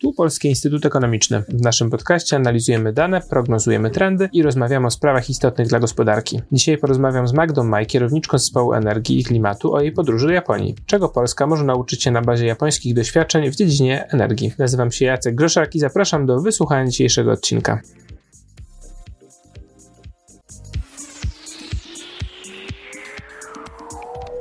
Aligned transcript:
Tu 0.00 0.12
Polski 0.12 0.48
Instytut 0.48 0.86
Ekonomiczny. 0.86 1.42
W 1.48 1.60
naszym 1.60 1.90
podcaście 1.90 2.36
analizujemy 2.36 2.92
dane, 2.92 3.20
prognozujemy 3.30 3.90
trendy 3.90 4.28
i 4.32 4.42
rozmawiamy 4.42 4.86
o 4.86 4.90
sprawach 4.90 5.30
istotnych 5.30 5.68
dla 5.68 5.80
gospodarki. 5.80 6.40
Dzisiaj 6.52 6.78
porozmawiam 6.78 7.28
z 7.28 7.32
Magdą 7.32 7.64
Maj, 7.64 7.86
kierowniczką 7.86 8.38
zespołu 8.38 8.72
energii 8.72 9.20
i 9.20 9.24
klimatu 9.24 9.74
o 9.74 9.80
jej 9.80 9.92
podróży 9.92 10.26
do 10.26 10.32
Japonii. 10.32 10.74
Czego 10.86 11.08
Polska 11.08 11.46
może 11.46 11.64
nauczyć 11.64 12.02
się 12.02 12.10
na 12.10 12.22
bazie 12.22 12.46
japońskich 12.46 12.94
doświadczeń 12.94 13.50
w 13.50 13.56
dziedzinie 13.56 14.06
energii. 14.08 14.52
Nazywam 14.58 14.92
się 14.92 15.04
Jacek 15.04 15.34
Groszak 15.34 15.74
i 15.74 15.78
zapraszam 15.78 16.26
do 16.26 16.40
wysłuchania 16.40 16.90
dzisiejszego 16.90 17.32
odcinka. 17.32 17.80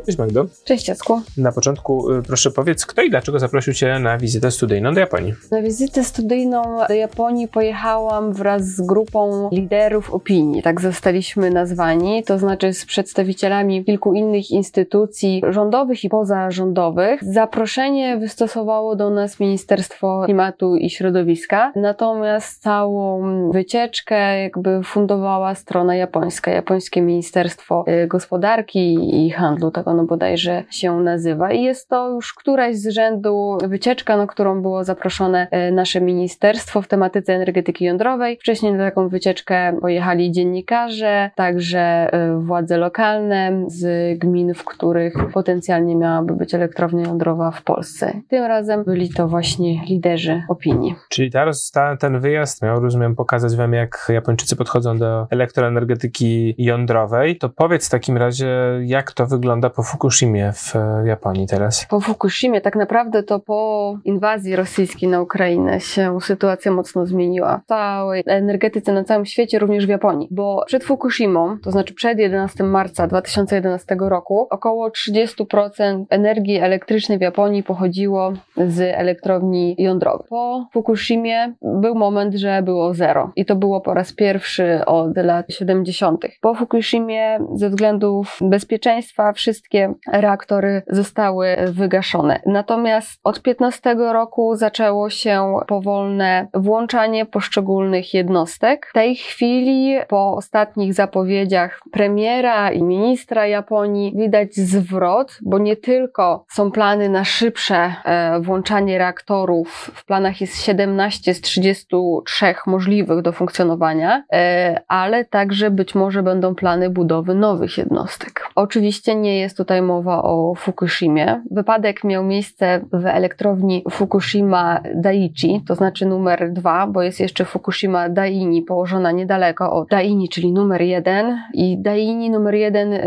Cześć 0.07 0.19
Magdo. 0.19 0.45
Cześć 0.63 0.87
Jacku. 0.87 1.21
Na 1.37 1.51
początku 1.51 2.11
y, 2.11 2.23
proszę 2.23 2.51
powiedz, 2.51 2.85
kto 2.85 3.01
i 3.01 3.09
dlaczego 3.09 3.39
zaprosił 3.39 3.73
Cię 3.73 3.99
na 3.99 4.17
wizytę 4.17 4.51
studyjną 4.51 4.93
do 4.93 4.99
Japonii? 4.99 5.33
Na 5.51 5.61
wizytę 5.61 6.03
studyjną 6.03 6.61
do 6.87 6.93
Japonii 6.93 7.47
pojechałam 7.47 8.33
wraz 8.33 8.65
z 8.65 8.81
grupą 8.81 9.49
liderów 9.51 10.13
opinii, 10.13 10.61
tak 10.61 10.81
zostaliśmy 10.81 11.49
nazwani, 11.49 12.23
to 12.23 12.37
znaczy 12.37 12.73
z 12.73 12.85
przedstawicielami 12.85 13.85
kilku 13.85 14.13
innych 14.13 14.51
instytucji 14.51 15.41
rządowych 15.49 16.03
i 16.03 16.09
pozarządowych. 16.09 17.23
Zaproszenie 17.23 18.17
wystosowało 18.17 18.95
do 18.95 19.09
nas 19.09 19.39
Ministerstwo 19.39 20.21
Klimatu 20.25 20.75
i 20.75 20.89
Środowiska, 20.89 21.71
natomiast 21.75 22.61
całą 22.61 23.21
wycieczkę 23.51 24.41
jakby 24.41 24.83
fundowała 24.83 25.55
strona 25.55 25.95
japońska, 25.95 26.51
japońskie 26.51 27.01
Ministerstwo 27.01 27.85
y, 28.03 28.07
Gospodarki 28.07 28.97
i 29.25 29.31
Handlu, 29.31 29.71
tak 29.71 29.87
ono 29.87 29.96
bodajże 30.05 30.63
się 30.69 30.99
nazywa. 30.99 31.51
I 31.51 31.63
jest 31.63 31.89
to 31.89 32.09
już 32.09 32.33
któraś 32.33 32.75
z 32.75 32.87
rzędu 32.87 33.57
wycieczka, 33.67 34.17
na 34.17 34.27
którą 34.27 34.61
było 34.61 34.83
zaproszone 34.83 35.47
e, 35.51 35.71
nasze 35.71 36.01
ministerstwo 36.01 36.81
w 36.81 36.87
tematyce 36.87 37.33
energetyki 37.33 37.85
jądrowej. 37.85 38.37
Wcześniej 38.41 38.73
na 38.73 38.85
taką 38.85 39.09
wycieczkę 39.09 39.77
pojechali 39.81 40.31
dziennikarze, 40.31 41.31
także 41.35 41.79
e, 41.79 42.39
władze 42.39 42.77
lokalne 42.77 43.63
z 43.67 44.19
gmin, 44.19 44.53
w 44.53 44.65
których 44.65 45.13
potencjalnie 45.33 45.95
miałaby 45.95 46.33
być 46.33 46.53
elektrownia 46.53 47.05
jądrowa 47.05 47.51
w 47.51 47.63
Polsce. 47.63 48.21
Tym 48.29 48.43
razem 48.43 48.83
byli 48.83 49.09
to 49.09 49.27
właśnie 49.27 49.85
liderzy 49.85 50.43
opinii. 50.49 50.95
Czyli 51.09 51.31
teraz 51.31 51.71
ta, 51.71 51.97
ten 51.97 52.19
wyjazd 52.19 52.61
miał, 52.61 52.79
rozumiem, 52.79 53.15
pokazać 53.15 53.55
Wam, 53.55 53.73
jak 53.73 54.07
Japończycy 54.09 54.55
podchodzą 54.55 54.97
do 54.97 55.27
elektroenergetyki 55.29 56.55
jądrowej. 56.57 57.37
To 57.37 57.49
powiedz 57.49 57.87
w 57.87 57.89
takim 57.89 58.17
razie, 58.17 58.47
jak 58.81 59.11
to 59.11 59.27
wygląda 59.27 59.69
po 59.69 59.83
Fukushimie 59.87 60.51
w 60.53 60.73
Japonii 61.05 61.47
teraz? 61.47 61.85
Po 61.89 61.99
Fukushimie 61.99 62.61
tak 62.61 62.75
naprawdę 62.75 63.23
to 63.23 63.39
po 63.39 63.97
inwazji 64.05 64.55
rosyjskiej 64.55 65.09
na 65.09 65.21
Ukrainę 65.21 65.79
się 65.79 66.17
sytuacja 66.21 66.71
mocno 66.71 67.05
zmieniła. 67.05 67.61
W 67.65 67.67
całej 67.67 68.23
energetyce 68.25 68.93
na 68.93 69.03
całym 69.03 69.25
świecie, 69.25 69.59
również 69.59 69.85
w 69.85 69.89
Japonii. 69.89 70.27
Bo 70.31 70.63
przed 70.67 70.83
Fukushimą, 70.83 71.57
to 71.63 71.71
znaczy 71.71 71.93
przed 71.93 72.19
11 72.19 72.63
marca 72.63 73.07
2011 73.07 73.95
roku, 73.99 74.47
około 74.49 74.89
30% 74.89 76.05
energii 76.09 76.57
elektrycznej 76.57 77.17
w 77.17 77.21
Japonii 77.21 77.63
pochodziło 77.63 78.33
z 78.67 78.79
elektrowni 78.81 79.75
jądrowych. 79.77 80.27
Po 80.27 80.67
Fukushimie 80.73 81.53
był 81.61 81.95
moment, 81.95 82.35
że 82.35 82.61
było 82.61 82.93
zero. 82.93 83.31
I 83.35 83.45
to 83.45 83.55
było 83.55 83.81
po 83.81 83.93
raz 83.93 84.13
pierwszy 84.13 84.85
od 84.85 85.17
lat 85.17 85.45
70. 85.49 86.25
Po 86.41 86.55
Fukushimie 86.55 87.39
ze 87.53 87.69
względów 87.69 88.39
bezpieczeństwa 88.41 89.33
wszystkie 89.33 89.76
wszystkie 89.77 89.93
reaktory 90.07 90.81
zostały 90.87 91.55
wygaszone. 91.67 92.41
Natomiast 92.45 93.19
od 93.23 93.41
15 93.41 93.95
roku 93.95 94.55
zaczęło 94.55 95.09
się 95.09 95.55
powolne 95.67 96.47
włączanie 96.53 97.25
poszczególnych 97.25 98.13
jednostek. 98.13 98.87
W 98.89 98.93
tej 98.93 99.15
chwili, 99.15 99.97
po 100.07 100.33
ostatnich 100.35 100.93
zapowiedziach 100.93 101.81
premiera 101.91 102.71
i 102.71 102.83
ministra 102.83 103.47
Japonii, 103.47 104.13
widać 104.15 104.55
zwrot, 104.55 105.37
bo 105.41 105.59
nie 105.59 105.75
tylko 105.75 106.45
są 106.49 106.71
plany 106.71 107.09
na 107.09 107.25
szybsze 107.25 107.93
e, 108.05 108.39
włączanie 108.39 108.97
reaktorów, 108.97 109.91
w 109.95 110.05
planach 110.05 110.41
jest 110.41 110.63
17 110.63 111.33
z 111.33 111.41
33 111.41 112.55
możliwych 112.67 113.21
do 113.21 113.31
funkcjonowania, 113.31 114.23
e, 114.33 114.81
ale 114.87 115.25
także 115.25 115.71
być 115.71 115.95
może 115.95 116.23
będą 116.23 116.55
plany 116.55 116.89
budowy 116.89 117.35
nowych 117.35 117.77
jednostek. 117.77 118.49
Oczywiście 118.55 119.15
nie 119.15 119.39
jest 119.39 119.56
tutaj 119.57 119.81
mowa 119.81 120.23
o 120.23 120.53
Fukushimie. 120.55 121.43
Wypadek 121.51 122.03
miał 122.03 122.23
miejsce 122.23 122.81
w 122.93 123.05
elektrowni 123.05 123.83
Fukushima 123.91 124.79
Daiichi, 124.95 125.61
to 125.67 125.75
znaczy 125.75 126.05
numer 126.05 126.51
dwa, 126.51 126.87
bo 126.87 127.01
jest 127.01 127.19
jeszcze 127.19 127.45
Fukushima 127.45 128.09
Daini 128.09 128.61
położona 128.61 129.11
niedaleko 129.11 129.71
od 129.71 129.89
Daini, 129.89 130.29
czyli 130.29 130.53
numer 130.53 130.81
jeden. 130.81 131.37
I 131.53 131.81
Daini 131.81 132.29
numer 132.29 132.55
jeden 132.55 132.99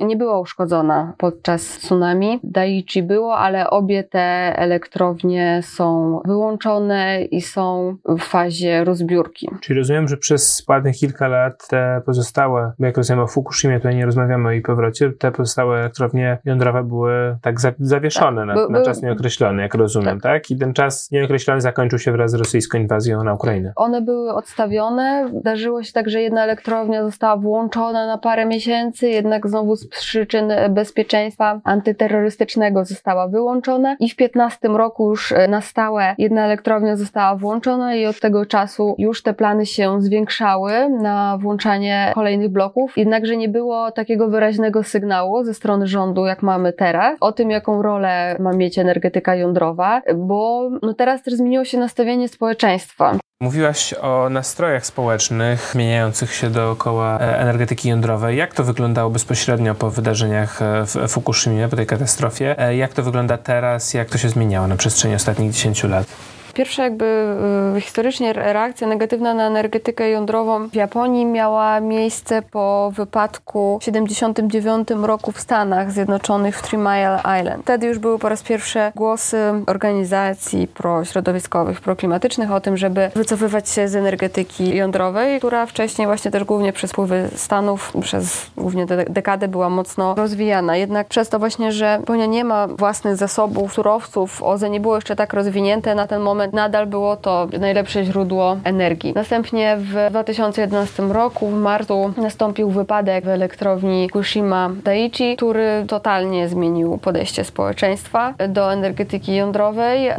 nie 0.00 0.16
była 0.16 0.40
uszkodzona 0.40 1.12
podczas 1.18 1.62
tsunami. 1.62 2.40
Daiichi 2.42 3.02
było, 3.02 3.38
ale 3.38 3.70
obie 3.70 4.04
te 4.04 4.52
elektrownie 4.56 5.60
są 5.62 6.20
wyłączone 6.24 7.22
i 7.24 7.40
są 7.40 7.96
w 8.08 8.20
fazie 8.20 8.84
rozbiórki. 8.84 9.50
Czyli 9.60 9.78
rozumiem, 9.78 10.08
że 10.08 10.16
przez 10.16 10.64
ładnych 10.68 10.96
kilka 10.96 11.28
lat 11.28 11.68
te 11.68 12.02
pozostałe, 12.06 12.72
bo 12.78 12.86
jak 12.86 12.96
rozmawiamy 12.96 13.22
o 13.22 13.26
Fukushimie, 13.26 13.76
tutaj 13.76 13.96
nie 13.96 14.06
rozmawiamy 14.06 14.48
o 14.48 14.50
jej 14.50 14.62
powrocie, 14.62 15.12
te 15.18 15.32
pozostałe 15.32 15.85
elektrownie 15.86 16.38
jądrowe 16.44 16.84
były 16.84 17.36
tak 17.42 17.56
zawieszone 17.78 18.46
tak, 18.46 18.56
na, 18.70 18.78
na, 18.78 18.84
czas 18.84 19.02
nieokreślony, 19.02 19.62
jak 19.62 19.74
rozumiem, 19.74 20.20
tak. 20.20 20.32
tak. 20.32 20.50
I 20.50 20.56
ten 20.56 20.74
czas 20.74 21.10
nieokreślony 21.10 21.60
zakończył 21.60 21.98
się 21.98 22.12
wraz 22.12 22.30
z 22.30 22.34
rosyjską 22.34 22.78
inwazją 22.78 23.24
na 23.24 23.34
Ukrainę. 23.34 23.72
One 23.76 24.02
były 24.02 24.34
odstawione. 24.34 25.30
Zdarzyło 25.40 25.82
się 25.82 25.92
tak, 25.92 26.10
że 26.10 26.20
jedna 26.20 26.44
elektrownia 26.44 27.04
została 27.04 27.36
włączona 27.36 28.06
na 28.06 28.18
parę 28.18 28.46
miesięcy, 28.46 29.08
jednak 29.08 29.48
znowu 29.48 29.76
z 29.76 29.88
przyczyn 29.88 30.52
bezpieczeństwa 30.70 31.60
antyterrorystycznego 31.64 32.84
została 32.84 33.28
wyłączona 33.28 33.96
i 34.00 34.10
w 34.10 34.16
15 34.16 34.68
roku 34.68 35.10
już 35.10 35.34
na 35.48 35.60
stałe 35.60 36.14
jedna 36.18 36.44
elektrownia 36.44 36.96
została 36.96 37.36
włączona 37.36 37.94
i 37.94 38.06
od 38.06 38.20
tego 38.20 38.46
czasu 38.46 38.94
już 38.98 39.22
te 39.22 39.34
plany 39.34 39.66
się 39.66 40.02
zwiększały 40.02 40.72
na 40.88 41.38
włączanie 41.38 42.12
kolejnych 42.14 42.48
bloków, 42.48 42.92
jednakże 42.96 43.36
nie 43.36 43.48
było 43.48 43.90
takiego 43.90 44.28
wyraźnego 44.28 44.82
sygnału 44.82 45.44
ze 45.44 45.54
strony 45.54 45.75
strony 45.76 45.86
rządu, 45.86 46.26
jak 46.26 46.42
mamy 46.42 46.72
teraz, 46.72 47.16
o 47.20 47.32
tym, 47.32 47.50
jaką 47.50 47.82
rolę 47.82 48.36
ma 48.40 48.52
mieć 48.52 48.78
energetyka 48.78 49.34
jądrowa, 49.34 50.02
bo 50.16 50.70
no 50.82 50.94
teraz 50.94 51.22
też 51.22 51.34
zmieniło 51.34 51.64
się 51.64 51.78
nastawienie 51.78 52.28
społeczeństwa. 52.28 53.18
Mówiłaś 53.40 53.94
o 53.94 54.28
nastrojach 54.30 54.86
społecznych 54.86 55.70
zmieniających 55.72 56.34
się 56.34 56.50
dookoła 56.50 57.18
e, 57.20 57.38
energetyki 57.38 57.88
jądrowej. 57.88 58.36
Jak 58.36 58.54
to 58.54 58.64
wyglądało 58.64 59.10
bezpośrednio 59.10 59.74
po 59.74 59.90
wydarzeniach 59.90 60.62
e, 60.62 60.86
w 60.86 61.08
Fukushimie, 61.08 61.68
po 61.68 61.76
tej 61.76 61.86
katastrofie? 61.86 62.58
E, 62.58 62.76
jak 62.76 62.92
to 62.92 63.02
wygląda 63.02 63.38
teraz? 63.38 63.94
Jak 63.94 64.08
to 64.08 64.18
się 64.18 64.28
zmieniało 64.28 64.66
na 64.66 64.76
przestrzeni 64.76 65.14
ostatnich 65.14 65.52
10 65.52 65.84
lat? 65.84 66.06
Pierwsza 66.56 66.82
jakby 66.82 67.34
y, 67.76 67.80
historycznie 67.80 68.32
reakcja 68.32 68.86
negatywna 68.86 69.34
na 69.34 69.46
energetykę 69.46 70.10
jądrową 70.10 70.68
w 70.68 70.74
Japonii 70.74 71.26
miała 71.26 71.80
miejsce 71.80 72.42
po 72.42 72.92
wypadku 72.94 73.78
w 73.80 73.84
79 73.84 74.88
roku 75.02 75.32
w 75.32 75.40
Stanach 75.40 75.92
Zjednoczonych 75.92 76.58
w 76.58 76.62
Three 76.62 76.78
Mile 76.78 77.18
Island. 77.40 77.62
Wtedy 77.62 77.86
już 77.86 77.98
były 77.98 78.18
po 78.18 78.28
raz 78.28 78.42
pierwszy 78.42 78.78
głosy 78.94 79.38
organizacji 79.66 80.68
prośrodowiskowych, 80.68 81.80
proklimatycznych 81.80 82.52
o 82.52 82.60
tym, 82.60 82.76
żeby 82.76 83.10
wycofywać 83.14 83.68
się 83.68 83.88
z 83.88 83.96
energetyki 83.96 84.76
jądrowej, 84.76 85.38
która 85.38 85.66
wcześniej 85.66 86.06
właśnie 86.06 86.30
też 86.30 86.44
głównie 86.44 86.72
przez 86.72 86.92
wpływy 86.92 87.28
Stanów, 87.34 87.92
przez 88.00 88.50
głównie 88.56 88.86
dekadę 88.86 89.48
była 89.48 89.70
mocno 89.70 90.14
rozwijana. 90.14 90.76
Jednak 90.76 91.06
przez 91.06 91.28
to 91.28 91.38
właśnie, 91.38 91.72
że 91.72 91.84
Japonia 91.84 92.26
nie 92.26 92.44
ma 92.44 92.66
własnych 92.66 93.16
zasobów 93.16 93.72
surowców, 93.72 94.42
OZE 94.42 94.70
nie 94.70 94.80
było 94.80 94.94
jeszcze 94.94 95.16
tak 95.16 95.34
rozwinięte 95.34 95.94
na 95.94 96.06
ten 96.06 96.22
moment, 96.22 96.45
nadal 96.52 96.86
było 96.86 97.16
to 97.16 97.48
najlepsze 97.60 98.04
źródło 98.04 98.56
energii. 98.64 99.12
Następnie 99.14 99.76
w 99.78 100.08
2011 100.10 101.02
roku, 101.02 101.48
w 101.48 101.54
marcu, 101.54 102.12
nastąpił 102.16 102.70
wypadek 102.70 103.24
w 103.24 103.28
elektrowni 103.28 104.08
Fukushima 104.08 104.70
Daiichi, 104.84 105.36
który 105.36 105.84
totalnie 105.88 106.48
zmienił 106.48 106.98
podejście 106.98 107.44
społeczeństwa 107.44 108.34
do 108.48 108.72
energetyki 108.72 109.34
jądrowej 109.34 110.10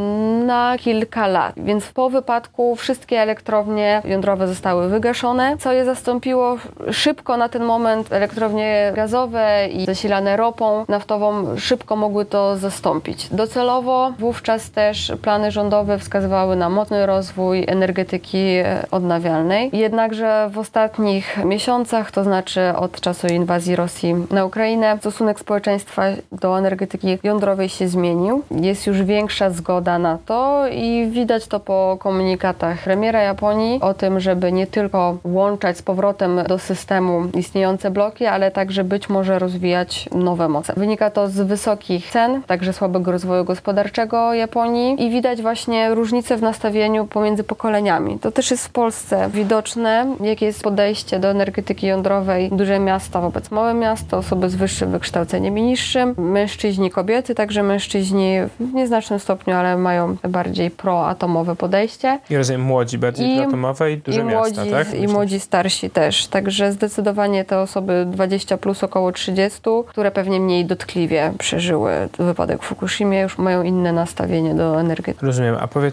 na 0.45 0.77
kilka 0.77 1.27
lat. 1.27 1.53
Więc 1.57 1.85
po 1.91 2.09
wypadku 2.09 2.75
wszystkie 2.75 3.21
elektrownie 3.21 4.01
jądrowe 4.05 4.47
zostały 4.47 4.89
wygaszone, 4.89 5.57
co 5.57 5.71
je 5.71 5.85
zastąpiło 5.85 6.57
szybko 6.91 7.37
na 7.37 7.49
ten 7.49 7.63
moment 7.63 8.11
elektrownie 8.13 8.91
gazowe 8.95 9.67
i 9.67 9.85
zasilane 9.85 10.37
ropą 10.37 10.85
naftową 10.87 11.57
szybko 11.57 11.95
mogły 11.95 12.25
to 12.25 12.57
zastąpić. 12.57 13.27
Docelowo 13.31 14.13
wówczas 14.19 14.71
też 14.71 15.13
plany 15.21 15.51
rządowe 15.51 15.99
wskazują 15.99 16.16
wskazywały 16.17 16.55
na 16.55 16.69
mocny 16.69 17.05
rozwój 17.05 17.63
energetyki 17.67 18.37
odnawialnej. 18.91 19.69
Jednakże 19.73 20.49
w 20.51 20.57
ostatnich 20.57 21.37
miesiącach, 21.45 22.11
to 22.11 22.23
znaczy 22.23 22.61
od 22.75 23.01
czasu 23.01 23.27
inwazji 23.27 23.75
Rosji 23.75 24.15
na 24.31 24.45
Ukrainę, 24.45 24.97
stosunek 24.99 25.39
społeczeństwa 25.39 26.03
do 26.31 26.59
energetyki 26.59 27.17
jądrowej 27.23 27.69
się 27.69 27.87
zmienił. 27.87 28.43
Jest 28.51 28.87
już 28.87 29.03
większa 29.03 29.49
zgoda 29.49 29.99
na 29.99 30.17
to 30.25 30.67
i 30.71 31.07
widać 31.11 31.47
to 31.47 31.59
po 31.59 31.97
komunikatach 31.99 32.83
premiera 32.83 33.21
Japonii 33.21 33.81
o 33.81 33.93
tym, 33.93 34.19
żeby 34.19 34.51
nie 34.51 34.67
tylko 34.67 35.17
włączać 35.25 35.77
z 35.77 35.81
powrotem 35.81 36.39
do 36.47 36.59
systemu 36.59 37.23
istniejące 37.33 37.91
bloki, 37.91 38.25
ale 38.25 38.51
także 38.51 38.83
być 38.83 39.09
może 39.09 39.39
rozwijać 39.39 40.09
nowe 40.11 40.49
moce. 40.49 40.73
Wynika 40.77 41.09
to 41.09 41.27
z 41.27 41.35
wysokich 41.41 42.11
cen, 42.11 42.41
także 42.43 42.73
słabego 42.73 43.11
rozwoju 43.11 43.43
gospodarczego 43.43 44.33
Japonii 44.33 45.05
i 45.05 45.09
widać 45.09 45.41
właśnie 45.41 45.95
różnice 46.07 46.37
w 46.37 46.41
nastawieniu 46.41 47.05
pomiędzy 47.05 47.43
pokoleniami. 47.43 48.19
To 48.19 48.31
też 48.31 48.51
jest 48.51 48.65
w 48.65 48.69
Polsce 48.69 49.29
widoczne, 49.33 50.15
jakie 50.21 50.45
jest 50.45 50.63
podejście 50.63 51.19
do 51.19 51.27
energetyki 51.27 51.87
jądrowej 51.87 52.49
duże 52.51 52.79
miasta 52.79 53.21
wobec 53.21 53.51
małe 53.51 53.73
miasta, 53.73 54.17
osoby 54.17 54.49
z 54.49 54.55
wyższym 54.55 54.91
wykształceniem 54.91 55.57
i 55.57 55.61
niższym, 55.61 56.15
mężczyźni, 56.17 56.91
kobiety, 56.91 57.35
także 57.35 57.63
mężczyźni 57.63 58.37
w 58.59 58.73
nieznacznym 58.73 59.19
stopniu, 59.19 59.55
ale 59.55 59.77
mają 59.77 60.15
bardziej 60.29 60.71
proatomowe 60.71 61.55
podejście. 61.55 62.19
I 62.29 62.37
rozumiem 62.37 62.61
młodzi 62.61 62.97
bardziej 62.97 63.33
I, 63.33 63.35
proatomowe 63.35 63.91
i 63.91 63.97
duże 63.97 64.21
i 64.21 64.23
miasta, 64.23 64.61
młodzi, 64.61 64.71
tak? 64.71 64.93
I 64.93 65.07
młodzi 65.07 65.39
starsi 65.39 65.89
też, 65.89 66.27
także 66.27 66.71
zdecydowanie 66.71 67.45
te 67.45 67.59
osoby 67.59 68.05
20 68.11 68.57
plus 68.57 68.83
około 68.83 69.11
30, 69.11 69.61
które 69.87 70.11
pewnie 70.11 70.39
mniej 70.39 70.65
dotkliwie 70.65 71.33
przeżyły 71.37 71.91
wypadek 72.19 72.63
w 72.63 72.65
Fukushimie, 72.65 73.21
już 73.21 73.37
mają 73.37 73.63
inne 73.63 73.93
nastawienie 73.93 74.55
do 74.55 74.79
energetyki. 74.79 75.25
Rozumiem, 75.25 75.55
a 75.59 75.67
powiedz, 75.67 75.86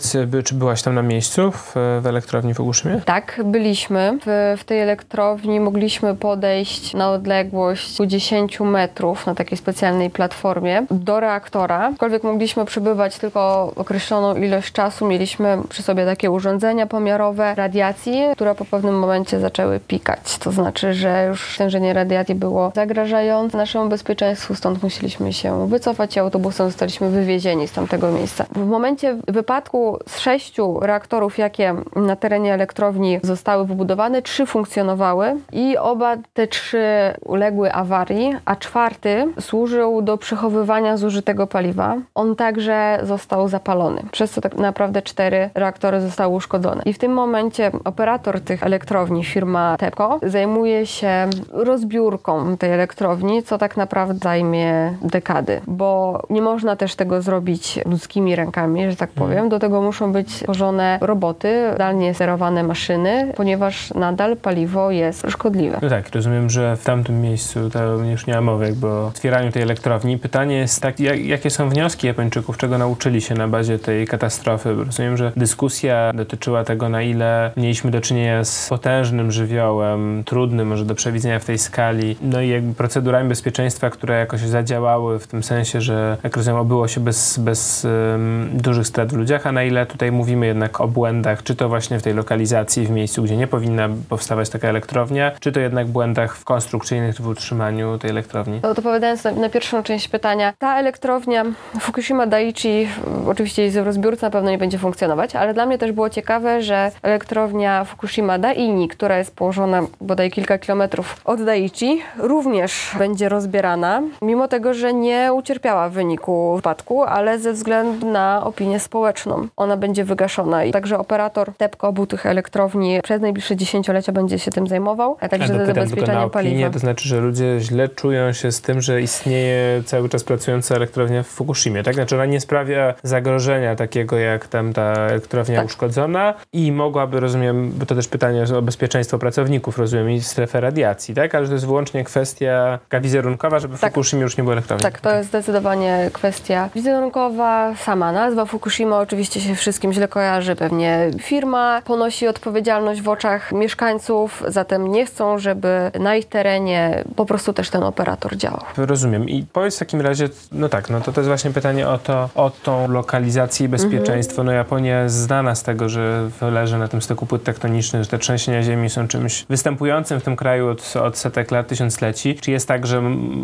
czy 0.44 0.55
byłaś 0.55 0.82
tam 0.82 0.94
na 0.94 1.02
miejscu 1.02 1.52
w, 1.52 1.75
w 2.00 2.06
elektrowni 2.06 2.55
w 2.55 2.56
Fukushimie? 2.56 3.00
Tak, 3.05 3.41
byliśmy. 3.44 4.19
W, 4.26 4.56
w 4.61 4.64
tej 4.64 4.81
elektrowni 4.81 5.61
mogliśmy 5.61 6.14
podejść 6.14 6.94
na 6.94 7.11
odległość 7.11 7.96
10 8.06 8.61
metrów 8.61 9.26
na 9.26 9.35
takiej 9.35 9.58
specjalnej 9.58 10.11
platformie 10.11 10.87
do 10.91 11.20
reaktora. 11.20 11.91
Aczkolwiek 11.93 12.25
mogliśmy 12.25 12.64
przebywać 12.64 13.19
tylko 13.19 13.73
określoną 13.76 14.37
ilość 14.37 14.73
czasu. 14.73 15.06
Mieliśmy 15.06 15.58
przy 15.69 15.82
sobie 15.82 16.06
takie 16.06 16.31
urządzenia 16.31 16.87
pomiarowe 16.87 17.55
radiacji, 17.55 18.23
które 18.32 18.55
po 18.55 18.64
pewnym 18.64 18.99
momencie 18.99 19.41
zaczęły 19.41 19.81
pikać. 19.81 20.38
To 20.38 20.52
znaczy, 20.52 20.94
że 20.94 21.26
już 21.29 21.55
stężenie 21.55 21.93
radiacji 21.93 22.35
było 22.35 22.73
zagrażające 22.75 23.58
naszemu 23.58 23.88
bezpieczeństwu, 23.88 24.55
stąd 24.55 24.82
musieliśmy 24.82 25.32
się 25.32 25.69
wycofać 25.69 26.17
i 26.17 26.20
autobusem 26.20 26.67
zostaliśmy 26.67 27.11
wywiezieni 27.11 27.69
z 27.69 27.73
tamtego 27.73 28.11
miejsca. 28.12 28.44
W 28.52 28.67
momencie 28.67 29.17
wypadku 29.29 29.83
z 30.06 30.19
sześciu 30.19 30.81
reaktorów, 30.81 31.38
jakie 31.38 31.75
na 31.96 32.16
terenie 32.16 32.54
elektrowni 32.54 33.20
zostały 33.22 33.66
wybudowane, 33.66 34.22
trzy 34.22 34.46
funkcjonowały 34.46 35.36
i 35.52 35.76
oba 35.76 36.16
te 36.32 36.46
trzy 36.46 36.86
uległy 37.25 37.72
awarii, 37.72 38.36
a 38.44 38.56
czwarty 38.56 39.26
służył 39.40 40.02
do 40.02 40.19
przechowywania 40.19 40.96
zużytego 40.96 41.46
paliwa. 41.46 41.96
On 42.14 42.36
także 42.36 42.98
został 43.02 43.48
zapalony, 43.48 44.02
przez 44.12 44.31
co 44.31 44.40
tak 44.40 44.54
naprawdę 44.54 45.02
cztery 45.02 45.50
reaktory 45.54 46.00
zostały 46.00 46.34
uszkodzone. 46.34 46.82
I 46.84 46.92
w 46.92 46.98
tym 46.98 47.12
momencie 47.12 47.70
operator 47.84 48.40
tych 48.40 48.62
elektrowni, 48.62 49.25
firma 49.25 49.76
TEPCO, 49.76 50.19
zajmuje 50.22 50.86
się 50.86 51.31
rozbiórką 51.52 52.56
tej 52.56 52.72
elektrowni, 52.72 53.42
co 53.42 53.58
tak 53.58 53.76
naprawdę 53.76 54.14
zajmie 54.14 54.94
dekady, 55.02 55.60
bo 55.66 56.22
nie 56.31 56.42
można 56.42 56.76
też 56.76 56.94
tego 56.94 57.22
zrobić 57.22 57.81
ludzkimi 57.86 58.36
rękami, 58.36 58.90
że 58.90 58.96
tak 58.96 59.10
powiem. 59.10 59.48
Do 59.48 59.58
tego 59.58 59.73
muszą 59.82 60.12
być 60.12 60.34
stworzone 60.34 60.98
roboty, 61.00 61.70
zdalnie 61.74 62.14
sterowane 62.14 62.62
maszyny, 62.62 63.32
ponieważ 63.36 63.94
nadal 63.94 64.36
paliwo 64.36 64.90
jest 64.90 65.26
szkodliwe. 65.28 65.78
No 65.82 65.88
tak, 65.88 66.14
rozumiem, 66.14 66.50
że 66.50 66.76
w 66.76 66.84
tamtym 66.84 67.20
miejscu 67.20 67.70
to 67.70 67.84
już 67.84 68.26
nie 68.26 68.34
ma 68.34 68.40
mowy 68.40 68.64
jakby 68.64 68.86
o 68.86 69.06
otwieraniu 69.06 69.52
tej 69.52 69.62
elektrowni. 69.62 70.18
Pytanie 70.18 70.56
jest 70.56 70.82
tak, 70.82 71.00
jak, 71.00 71.24
jakie 71.24 71.50
są 71.50 71.68
wnioski 71.68 72.06
Japończyków, 72.06 72.58
czego 72.58 72.78
nauczyli 72.78 73.20
się 73.20 73.34
na 73.34 73.48
bazie 73.48 73.78
tej 73.78 74.06
katastrofy? 74.06 74.74
Rozumiem, 74.74 75.16
że 75.16 75.32
dyskusja 75.36 76.12
dotyczyła 76.14 76.64
tego, 76.64 76.88
na 76.88 77.02
ile 77.02 77.50
mieliśmy 77.56 77.90
do 77.90 78.00
czynienia 78.00 78.44
z 78.44 78.68
potężnym 78.68 79.32
żywiołem, 79.32 80.22
trudnym 80.24 80.68
może 80.68 80.84
do 80.84 80.94
przewidzenia 80.94 81.38
w 81.38 81.44
tej 81.44 81.58
skali, 81.58 82.16
no 82.22 82.40
i 82.40 82.48
jakby 82.48 82.74
procedurami 82.74 83.28
bezpieczeństwa, 83.28 83.90
które 83.90 84.18
jakoś 84.18 84.40
zadziałały 84.40 85.18
w 85.18 85.26
tym 85.26 85.42
sensie, 85.42 85.80
że 85.80 86.16
jak 86.24 86.36
rozumiem, 86.36 86.60
obyło 86.60 86.88
się 86.88 87.00
bez, 87.00 87.38
bez 87.38 87.84
um, 87.84 88.48
dużych 88.52 88.86
strat 88.86 89.12
w 89.12 89.16
ludziach, 89.16 89.46
a 89.46 89.52
na 89.52 89.63
ile 89.64 89.87
tutaj 89.87 90.12
mówimy 90.12 90.46
jednak 90.46 90.81
o 90.81 90.88
błędach, 90.88 91.43
czy 91.43 91.56
to 91.56 91.69
właśnie 91.69 91.99
w 91.99 92.02
tej 92.02 92.14
lokalizacji, 92.14 92.87
w 92.87 92.90
miejscu, 92.90 93.22
gdzie 93.22 93.37
nie 93.37 93.46
powinna 93.46 93.88
powstawać 94.08 94.50
taka 94.50 94.69
elektrownia, 94.69 95.32
czy 95.40 95.52
to 95.52 95.61
jednak 95.61 95.87
błędach 95.87 96.37
w 96.37 96.44
konstrukcyjnych 96.44 97.20
w 97.20 97.26
utrzymaniu 97.26 97.99
tej 97.99 98.11
elektrowni? 98.11 98.61
To 98.61 98.70
odpowiadając 98.70 99.25
na, 99.25 99.31
na, 99.31 99.49
pierwszą 99.49 99.82
część 99.82 100.08
pytania, 100.08 100.52
ta 100.58 100.78
elektrownia 100.78 101.44
Fukushima 101.81 102.26
Daiichi, 102.26 102.88
oczywiście 103.26 103.62
jest 103.62 103.78
w 103.78 103.84
rozbiórce, 103.84 104.26
na 104.26 104.31
pewno 104.31 104.50
nie 104.50 104.58
będzie 104.58 104.78
funkcjonować, 104.78 105.37
ale 105.37 105.55
dla 105.55 105.67
mnie 105.67 105.78
też 105.78 105.93
było 105.93 106.10
ciekawe, 106.10 106.62
że 106.62 106.90
elektrownia 107.02 107.84
Fukushima 107.84 108.38
Daini, 108.38 108.88
która 108.88 109.19
jest 109.19 109.37
położona 109.37 109.82
bodaj 110.00 110.31
kilka 110.31 110.58
kilometrów 110.58 111.20
od 111.25 111.43
Daiichi, 111.43 112.02
również 112.19 112.90
będzie 112.99 113.28
rozbierana, 113.28 114.02
mimo 114.22 114.49
tego, 114.49 114.75
że 114.75 114.94
nie 114.94 115.32
ucierpiała 115.32 115.88
w 115.88 115.93
wyniku 115.93 116.56
wypadku, 116.56 117.02
ale 117.02 117.38
ze 117.38 117.52
względu 117.52 118.10
na 118.10 118.44
opinię 118.44 118.81
społeczną. 118.81 119.49
Ona 119.56 119.76
będzie 119.76 120.04
wygaszona 120.04 120.64
i 120.64 120.72
także 120.72 120.98
operator 120.98 121.52
TEPCO 121.56 121.88
obu 121.88 122.06
tych 122.06 122.26
elektrowni 122.26 123.00
przez 123.02 123.20
najbliższe 123.20 123.56
dziesięciolecia 123.56 124.12
będzie 124.12 124.38
się 124.38 124.50
tym 124.50 124.66
zajmował, 124.66 125.16
a 125.20 125.28
także 125.28 125.62
a 125.62 125.66
zabezpieczaniem 125.66 126.30
paliwa. 126.30 126.70
To 126.70 126.78
znaczy, 126.78 127.08
że 127.08 127.20
ludzie 127.20 127.60
źle 127.60 127.88
czują 127.88 128.32
się 128.32 128.52
z 128.52 128.60
tym, 128.60 128.80
że 128.80 129.02
istnieje 129.02 129.82
cały 129.86 130.08
czas 130.08 130.24
pracująca 130.24 130.74
elektrownia 130.74 131.22
w 131.22 131.26
Fukushimie, 131.26 131.82
tak? 131.82 131.94
Znaczy 131.94 132.14
ona 132.14 132.26
nie 132.26 132.40
sprawia 132.40 132.94
zagrożenia 133.02 133.76
takiego 133.76 134.18
jak 134.18 134.48
tam 134.48 134.72
ta 134.72 134.92
elektrownia 134.92 135.56
tak. 135.56 135.66
uszkodzona 135.66 136.34
i 136.52 136.72
mogłaby, 136.72 137.20
rozumiem, 137.20 137.72
bo 137.76 137.86
to 137.86 137.94
też 137.94 138.08
pytanie 138.08 138.44
o 138.58 138.62
bezpieczeństwo 138.62 139.18
pracowników, 139.18 139.78
rozumiem, 139.78 140.10
i 140.10 140.20
strefę 140.20 140.60
radiacji, 140.60 141.14
tak? 141.14 141.34
Ale 141.34 141.46
to 141.46 141.52
jest 141.52 141.66
wyłącznie 141.66 142.04
kwestia 142.04 142.78
wizerunkowa, 143.00 143.58
żeby 143.58 143.76
w 143.76 143.80
tak. 143.80 143.92
Fukushimie 143.92 144.22
już 144.22 144.36
nie 144.36 144.44
było 144.44 144.52
elektrowni. 144.52 144.82
Tak, 144.82 145.00
to 145.00 145.16
jest 145.16 145.28
zdecydowanie 145.28 146.10
kwestia 146.12 146.68
wizerunkowa. 146.74 147.74
Sama 147.76 148.12
nazwa 148.12 148.44
Fukushima 148.44 148.98
oczywiście 148.98 149.40
się 149.40 149.44
wszystkim 149.56 149.93
źle 149.93 150.08
kojarzy. 150.08 150.56
Pewnie 150.56 151.11
firma 151.20 151.82
ponosi 151.85 152.29
odpowiedzialność 152.29 153.02
w 153.02 153.08
oczach 153.08 153.52
mieszkańców, 153.52 154.43
zatem 154.49 154.93
nie 154.93 155.06
chcą, 155.06 155.38
żeby 155.38 155.91
na 156.00 156.17
ich 156.17 156.29
terenie 156.29 157.05
po 157.17 157.26
prostu 157.26 157.52
też 157.52 157.70
ten 157.70 157.82
operator 157.82 158.37
działał. 158.37 158.61
Rozumiem. 158.76 159.29
I 159.29 159.46
powiedz 159.52 159.76
w 159.76 159.79
takim 159.79 160.00
razie, 160.00 160.29
no 160.52 160.69
tak, 160.69 160.91
no 160.91 161.00
to 161.00 161.12
to 161.12 161.20
jest 161.20 161.29
właśnie 161.29 161.50
pytanie 161.50 161.88
o 161.88 161.99
to, 161.99 162.29
o 162.35 162.50
tą 162.50 162.88
lokalizację 162.88 163.67
i 163.67 163.69
bezpieczeństwo. 163.69 164.43
Mhm. 164.43 164.46
No 164.46 164.52
Japonia 164.52 165.02
jest 165.02 165.14
znana 165.14 165.55
z 165.55 165.62
tego, 165.62 165.88
że 165.88 166.31
leży 166.41 166.79
na 166.79 166.88
tym 166.88 167.02
styku 167.02 167.26
płyt 167.26 167.44
tektonicznych, 167.44 168.03
że 168.03 168.08
te 168.08 168.19
trzęsienia 168.19 168.63
ziemi 168.63 168.91
są 168.91 169.08
czymś 169.08 169.44
występującym 169.48 170.20
w 170.20 170.24
tym 170.24 170.36
kraju 170.36 170.69
od, 170.69 170.96
od 170.96 171.19
setek 171.19 171.51
lat, 171.51 171.67
tysiącleci. 171.67 172.34
Czy 172.34 172.51
jest 172.51 172.69
tak, 172.69 172.86
że 172.86 173.01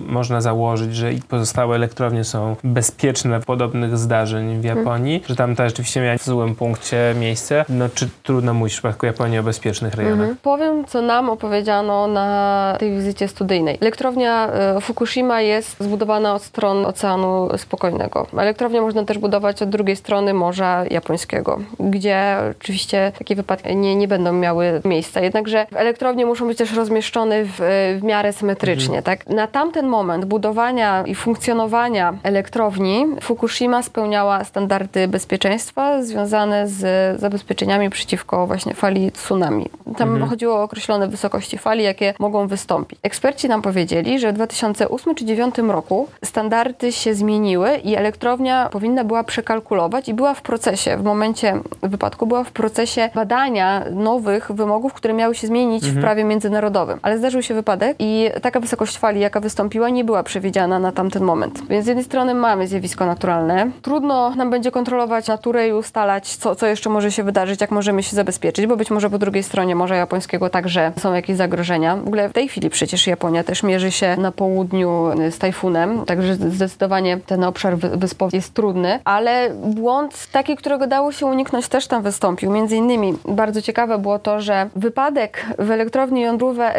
można 0.07 0.40
założyć, 0.40 0.97
że 0.97 1.12
i 1.12 1.23
pozostałe 1.23 1.76
elektrownie 1.76 2.25
są 2.25 2.57
bezpieczne 2.64 3.40
podobnych 3.40 3.99
zdarzeń 3.99 4.61
w 4.61 4.64
Japonii, 4.64 5.14
mhm. 5.14 5.28
że 5.28 5.37
tam 5.37 5.57
ta 5.57 5.69
rzeczywiście 5.69 5.89
miała 5.97 6.18
w 6.18 6.25
złym 6.25 6.54
punkcie 6.54 7.14
miejsce? 7.20 7.64
No 7.68 7.88
czy 7.94 8.09
trudno 8.23 8.54
mówić 8.54 8.73
w 8.73 8.76
przypadku 8.76 9.06
Japonii 9.06 9.38
o 9.38 9.42
bezpiecznych 9.42 9.94
rejonach? 9.94 10.18
Mhm. 10.18 10.37
Powiem, 10.42 10.85
co 10.85 11.02
nam 11.02 11.30
opowiedziano 11.30 12.06
na 12.06 12.76
tej 12.78 12.90
wizycie 12.90 13.28
studyjnej. 13.28 13.78
Elektrownia 13.80 14.49
e, 14.49 14.80
Fukushima 14.80 15.40
jest 15.40 15.80
zbudowana 15.80 16.35
od 16.35 16.42
stron 16.42 16.87
Oceanu 16.87 17.49
Spokojnego. 17.56 18.26
Elektrownię 18.38 18.80
można 18.80 19.04
też 19.04 19.18
budować 19.18 19.62
od 19.62 19.68
drugiej 19.68 19.97
strony 19.97 20.35
Morza 20.35 20.85
Japońskiego, 20.90 21.61
gdzie 21.80 22.37
oczywiście 22.50 23.12
takie 23.18 23.37
wypadki 23.37 23.76
nie, 23.76 23.97
nie 23.97 24.09
będą 24.09 24.32
miały 24.32 24.80
miejsca. 24.85 25.20
Jednakże 25.20 25.66
elektrownie 25.75 26.26
muszą 26.26 26.47
być 26.47 26.59
też 26.59 26.75
rozmieszczone 26.75 27.44
w, 27.44 27.61
w 28.00 28.02
miarę 28.02 28.32
symetrycznie. 28.32 28.99
Mhm. 28.99 29.04
Tak? 29.04 29.26
Na 29.26 29.47
tamten 29.47 29.87
moment 29.87 30.25
budowania 30.25 31.04
i 31.06 31.14
funkcjonowania 31.14 32.14
elektrowni 32.23 33.06
Fukushima 33.20 33.82
spełniała 33.82 34.44
standardy 34.44 35.09
bezpieczeństwa 35.09 35.79
związane 36.02 36.68
z 36.68 36.80
zabezpieczeniami 37.20 37.90
przeciwko 37.90 38.46
właśnie 38.46 38.75
fali 38.75 39.12
tsunami. 39.12 39.66
Tam 39.96 40.08
mhm. 40.08 40.30
chodziło 40.30 40.54
o 40.56 40.62
określone 40.62 41.08
wysokości 41.08 41.58
fali, 41.58 41.84
jakie 41.84 42.14
mogą 42.18 42.46
wystąpić. 42.46 42.99
Eksperci 43.02 43.49
nam 43.49 43.62
powiedzieli, 43.62 44.18
że 44.18 44.32
w 44.32 44.34
2008 44.34 45.14
czy 45.14 45.25
2009 45.25 45.72
roku 45.72 46.08
standardy 46.25 46.92
się 46.92 47.14
zmieniły 47.14 47.76
i 47.76 47.96
elektrownia 47.96 48.68
powinna 48.72 49.04
była 49.04 49.25
przekalkulować 49.25 50.08
i 50.08 50.14
była 50.14 50.34
w 50.34 50.42
procesie, 50.42 50.96
w 50.96 51.02
momencie 51.02 51.60
wypadku 51.82 52.26
była 52.26 52.44
w 52.44 52.52
procesie 52.52 53.10
badania 53.14 53.84
nowych 53.90 54.52
wymogów, 54.52 54.92
które 54.92 55.14
miały 55.14 55.34
się 55.34 55.46
zmienić 55.46 55.84
mhm. 55.84 56.00
w 56.00 56.04
prawie 56.04 56.25
międzynarodowym. 56.25 56.99
Ale 57.02 57.18
zdarzył 57.18 57.42
się 57.42 57.54
wypadek 57.54 57.96
i 57.99 58.30
taka 58.42 58.60
wysokość 58.60 58.99
fali, 58.99 59.20
jaka 59.20 59.40
wystąpiła, 59.40 59.88
nie 59.88 60.04
była 60.04 60.22
przewidziana 60.22 60.78
na 60.78 60.92
tamten 60.92 61.25
moment. 61.25 61.62
Więc 61.68 61.84
z 61.84 61.88
jednej 61.88 62.04
strony 62.04 62.34
mamy 62.34 62.66
zjawisko 62.66 63.06
naturalne. 63.06 63.70
Trudno 63.82 64.30
nam 64.30 64.50
będzie 64.50 64.70
kontrolować 64.70 65.28
naturę 65.28 65.68
ustalać, 65.74 66.36
co, 66.36 66.56
co 66.56 66.66
jeszcze 66.66 66.90
może 66.90 67.12
się 67.12 67.22
wydarzyć, 67.22 67.60
jak 67.60 67.70
możemy 67.70 68.02
się 68.02 68.16
zabezpieczyć, 68.16 68.66
bo 68.66 68.76
być 68.76 68.90
może 68.90 69.10
po 69.10 69.18
drugiej 69.18 69.42
stronie 69.42 69.74
Morza 69.74 69.96
Japońskiego 69.96 70.50
także 70.50 70.92
są 70.98 71.14
jakieś 71.14 71.36
zagrożenia. 71.36 71.96
W 71.96 72.06
ogóle 72.06 72.28
w 72.28 72.32
tej 72.32 72.48
chwili 72.48 72.70
przecież 72.70 73.06
Japonia 73.06 73.44
też 73.44 73.62
mierzy 73.62 73.90
się 73.90 74.16
na 74.16 74.32
południu 74.32 75.10
z 75.30 75.38
tajfunem, 75.38 76.04
także 76.04 76.34
zdecydowanie 76.34 77.18
ten 77.26 77.44
obszar 77.44 77.76
wyspowy 77.78 78.36
jest 78.36 78.54
trudny, 78.54 78.98
ale 79.04 79.50
błąd 79.64 80.26
taki, 80.32 80.56
którego 80.56 80.86
dało 80.86 81.12
się 81.12 81.26
uniknąć 81.26 81.68
też 81.68 81.86
tam 81.86 82.02
wystąpił. 82.02 82.50
Między 82.50 82.76
innymi 82.76 83.14
bardzo 83.28 83.62
ciekawe 83.62 83.98
było 83.98 84.18
to, 84.18 84.40
że 84.40 84.68
wypadek 84.76 85.46
w 85.58 85.70
elektrowni 85.70 86.26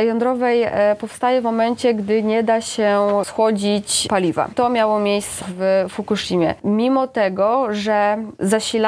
jądrowej 0.06 0.64
e, 0.64 0.96
powstaje 1.00 1.42
w 1.42 1.44
momencie, 1.44 1.94
gdy 1.94 2.24
nie 2.24 2.44
da 2.44 2.62
się 2.62 3.00
schłodzić 3.24 4.08
paliwa. 4.10 4.50
To 4.56 4.70
miało 4.70 5.00
miejsce 5.00 5.46
w 5.58 5.86
Fukushimie. 5.90 6.56
Mimo 6.64 7.08
tego, 7.08 7.74
że 7.74 8.18
zasilanie 8.40 8.81